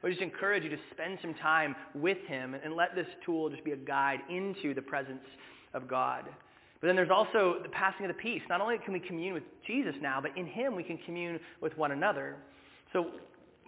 I 0.03 0.09
just 0.09 0.21
encourage 0.21 0.63
you 0.63 0.69
to 0.69 0.77
spend 0.91 1.19
some 1.21 1.33
time 1.35 1.75
with 1.93 2.17
Him 2.27 2.55
and 2.63 2.75
let 2.75 2.95
this 2.95 3.07
tool 3.25 3.49
just 3.49 3.63
be 3.63 3.71
a 3.71 3.77
guide 3.77 4.19
into 4.29 4.73
the 4.73 4.81
presence 4.81 5.25
of 5.73 5.87
God. 5.87 6.25
But 6.81 6.87
then 6.87 6.95
there's 6.95 7.09
also 7.09 7.57
the 7.61 7.69
passing 7.69 8.05
of 8.05 8.15
the 8.15 8.21
peace. 8.21 8.41
Not 8.47 8.61
only 8.61 8.77
can 8.77 8.93
we 8.93 8.99
commune 8.99 9.33
with 9.33 9.43
Jesus 9.67 9.93
now, 10.01 10.21
but 10.21 10.37
in 10.37 10.45
Him 10.45 10.75
we 10.75 10.83
can 10.83 10.97
commune 11.05 11.39
with 11.61 11.77
one 11.77 11.91
another. 11.91 12.37
So 12.93 13.07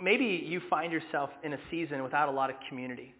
maybe 0.01 0.25
you 0.45 0.61
find 0.69 0.93
yourself 0.93 1.29
in 1.43 1.53
a 1.53 1.59
season 1.69 2.01
without 2.03 2.29
a 2.29 2.31
lot 2.31 2.49
of 2.49 2.55
community. 2.69 3.13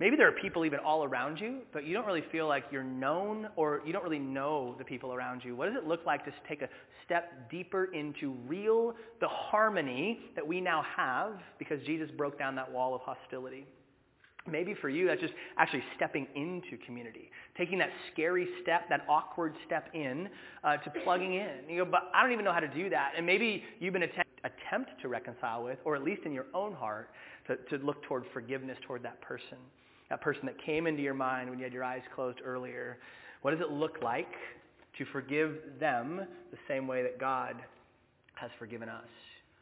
Maybe 0.00 0.16
there 0.16 0.26
are 0.26 0.32
people 0.32 0.64
even 0.64 0.78
all 0.78 1.04
around 1.04 1.38
you, 1.38 1.58
but 1.74 1.86
you 1.86 1.92
don't 1.92 2.06
really 2.06 2.24
feel 2.32 2.48
like 2.48 2.64
you're 2.72 2.82
known 2.82 3.48
or 3.54 3.82
you 3.84 3.92
don't 3.92 4.02
really 4.02 4.18
know 4.18 4.74
the 4.78 4.84
people 4.84 5.12
around 5.12 5.44
you. 5.44 5.54
What 5.54 5.66
does 5.66 5.76
it 5.76 5.86
look 5.86 6.06
like 6.06 6.24
to 6.24 6.32
take 6.48 6.62
a 6.62 6.70
step 7.04 7.50
deeper 7.50 7.92
into 7.92 8.30
real, 8.46 8.94
the 9.20 9.28
harmony 9.28 10.20
that 10.36 10.46
we 10.46 10.58
now 10.58 10.82
have 10.96 11.34
because 11.58 11.82
Jesus 11.84 12.10
broke 12.16 12.38
down 12.38 12.54
that 12.54 12.72
wall 12.72 12.94
of 12.94 13.02
hostility? 13.02 13.66
Maybe 14.50 14.72
for 14.72 14.88
you, 14.88 15.06
that's 15.06 15.20
just 15.20 15.34
actually 15.58 15.82
stepping 15.96 16.26
into 16.34 16.82
community, 16.86 17.30
taking 17.58 17.78
that 17.80 17.90
scary 18.10 18.48
step, 18.62 18.88
that 18.88 19.04
awkward 19.06 19.52
step 19.66 19.90
in 19.92 20.30
uh, 20.64 20.78
to 20.78 20.90
plugging 21.04 21.34
in. 21.34 21.68
You 21.68 21.84
go, 21.84 21.90
but 21.90 22.10
I 22.14 22.22
don't 22.22 22.32
even 22.32 22.46
know 22.46 22.54
how 22.54 22.60
to 22.60 22.74
do 22.74 22.88
that. 22.88 23.12
And 23.18 23.26
maybe 23.26 23.64
you've 23.80 23.92
been 23.92 24.04
attempt, 24.04 24.30
attempt 24.44 24.92
to 25.02 25.08
reconcile 25.08 25.62
with, 25.62 25.78
or 25.84 25.94
at 25.94 26.02
least 26.02 26.22
in 26.24 26.32
your 26.32 26.46
own 26.54 26.72
heart, 26.72 27.10
to, 27.48 27.56
to 27.76 27.84
look 27.84 28.02
toward 28.04 28.24
forgiveness 28.32 28.78
toward 28.86 29.02
that 29.02 29.20
person 29.20 29.58
that 30.10 30.20
person 30.20 30.44
that 30.44 30.56
came 30.64 30.86
into 30.86 31.02
your 31.02 31.14
mind 31.14 31.48
when 31.48 31.58
you 31.58 31.64
had 31.64 31.72
your 31.72 31.84
eyes 31.84 32.02
closed 32.14 32.38
earlier. 32.44 32.98
What 33.42 33.52
does 33.52 33.60
it 33.60 33.70
look 33.70 34.02
like 34.02 34.32
to 34.98 35.04
forgive 35.12 35.56
them 35.78 36.20
the 36.50 36.58
same 36.68 36.86
way 36.86 37.02
that 37.02 37.18
God 37.18 37.54
has 38.34 38.50
forgiven 38.58 38.88
us? 38.88 39.08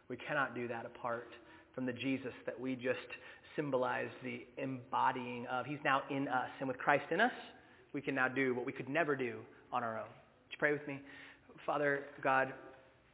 We 0.08 0.16
cannot 0.16 0.54
do 0.54 0.66
that 0.68 0.86
apart 0.86 1.28
from 1.74 1.86
the 1.86 1.92
Jesus 1.92 2.32
that 2.46 2.58
we 2.58 2.74
just 2.74 2.98
symbolized 3.54 4.14
the 4.24 4.46
embodying 4.56 5.46
of. 5.46 5.66
He's 5.66 5.78
now 5.84 6.02
in 6.10 6.26
us. 6.28 6.48
And 6.60 6.66
with 6.66 6.78
Christ 6.78 7.04
in 7.10 7.20
us, 7.20 7.32
we 7.92 8.00
can 8.00 8.14
now 8.14 8.28
do 8.28 8.54
what 8.54 8.64
we 8.64 8.72
could 8.72 8.88
never 8.88 9.14
do 9.14 9.36
on 9.72 9.82
our 9.84 9.98
own. 9.98 10.06
Would 10.06 10.52
you 10.52 10.58
pray 10.58 10.72
with 10.72 10.86
me? 10.88 11.00
Father 11.66 12.04
God, 12.22 12.54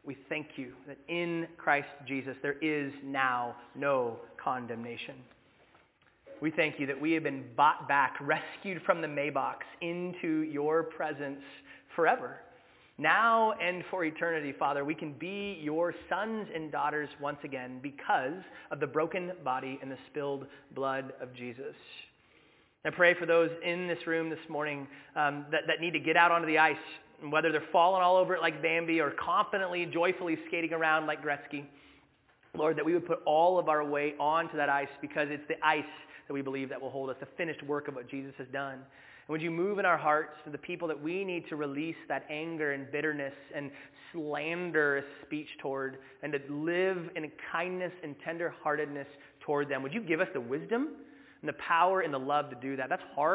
we 0.05 0.17
thank 0.29 0.47
you 0.57 0.73
that 0.87 0.99
in 1.09 1.49
Christ 1.57 1.89
Jesus 2.07 2.37
there 2.43 2.59
is 2.61 2.93
now 3.03 3.57
no 3.75 4.19
condemnation. 4.43 5.15
We 6.45 6.51
thank 6.51 6.79
you 6.79 6.85
that 6.89 7.01
we 7.01 7.13
have 7.13 7.23
been 7.23 7.43
bought 7.57 7.89
back, 7.89 8.17
rescued 8.21 8.83
from 8.83 9.01
the 9.01 9.07
Maybox 9.07 9.61
into 9.81 10.43
your 10.43 10.83
presence 10.83 11.41
forever. 11.97 12.37
Now 12.99 13.53
and 13.53 13.83
for 13.91 14.05
eternity, 14.05 14.53
Father, 14.59 14.85
we 14.85 14.95
can 14.95 15.15
be 15.15 15.59
your 15.63 15.95
sons 16.11 16.49
and 16.55 16.71
daughters 16.71 17.09
once 17.19 17.39
again 17.45 17.81
because 17.83 18.43
of 18.71 18.79
the 18.79 18.87
broken 18.87 19.33
body 19.43 19.79
and 19.81 19.91
the 19.91 19.97
spilled 20.11 20.45
blood 20.75 21.15
of 21.19 21.35
Jesus. 21.35 21.75
I 22.85 22.91
pray 22.91 23.15
for 23.15 23.25
those 23.25 23.49
in 23.65 23.89
this 23.89 24.07
room 24.07 24.29
this 24.29 24.47
morning 24.51 24.87
um, 25.17 25.47
that, 25.51 25.63
that 25.67 25.81
need 25.81 25.95
to 25.95 25.99
get 25.99 26.19
out 26.19 26.31
onto 26.31 26.47
the 26.47 26.59
ice, 26.59 26.77
whether 27.31 27.53
they're 27.53 27.65
falling 27.73 28.03
all 28.03 28.19
over 28.19 28.35
it 28.35 28.43
like 28.43 28.61
Bambi 28.61 29.01
or 29.01 29.13
confidently, 29.13 29.87
joyfully 29.87 30.37
skating 30.49 30.75
around 30.75 31.07
like 31.07 31.25
Gretzky. 31.25 31.65
Lord, 32.55 32.77
that 32.77 32.85
we 32.85 32.93
would 32.93 33.07
put 33.07 33.21
all 33.25 33.59
of 33.59 33.71
our 33.71 33.83
weight 33.83 34.15
onto 34.21 34.59
that 34.59 34.69
ice 34.69 34.89
because 35.01 35.29
it's 35.31 35.43
the 35.49 35.57
ice 35.67 35.83
that 36.27 36.35
we 36.35 36.43
believe 36.43 36.69
that 36.69 36.81
will 36.81 36.91
hold 36.91 37.11
us, 37.11 37.17
the 37.21 37.27
finished 37.37 37.63
work 37.63 37.89
of 37.89 37.95
what 37.95 38.09
Jesus 38.09 38.33
has 38.39 38.47
done. 38.53 38.75
And 38.75 39.29
would 39.29 39.43
you 39.43 39.51
move 39.51 39.79
in 39.79 39.87
our 39.87 39.97
hearts 39.97 40.37
to 40.45 40.51
the 40.51 40.59
people 40.59 40.87
that 40.89 41.01
we 41.01 41.25
need 41.25 41.49
to 41.49 41.57
release 41.57 41.97
that 42.09 42.25
anger 42.31 42.73
and 42.73 42.91
bitterness 42.91 43.33
and 43.55 43.71
slanderous 44.13 45.05
speech 45.27 45.49
toward 45.61 45.99
and 46.23 46.33
to 46.33 46.39
live 46.51 47.11
in 47.17 47.31
kindness 47.51 47.93
and 48.03 48.15
tenderheartedness 48.27 49.07
toward 49.41 49.69
them? 49.69 49.83
Would 49.83 49.95
you 49.95 50.03
give 50.03 50.21
us 50.21 50.29
the 50.35 50.41
wisdom 50.41 50.89
and 51.41 51.49
the 51.49 51.55
power 51.55 52.01
and 52.01 52.13
the 52.13 52.19
love 52.19 52.51
to 52.51 52.57
do 52.57 52.77
that? 52.77 52.89
That's 52.89 53.03
hard. 53.15 53.33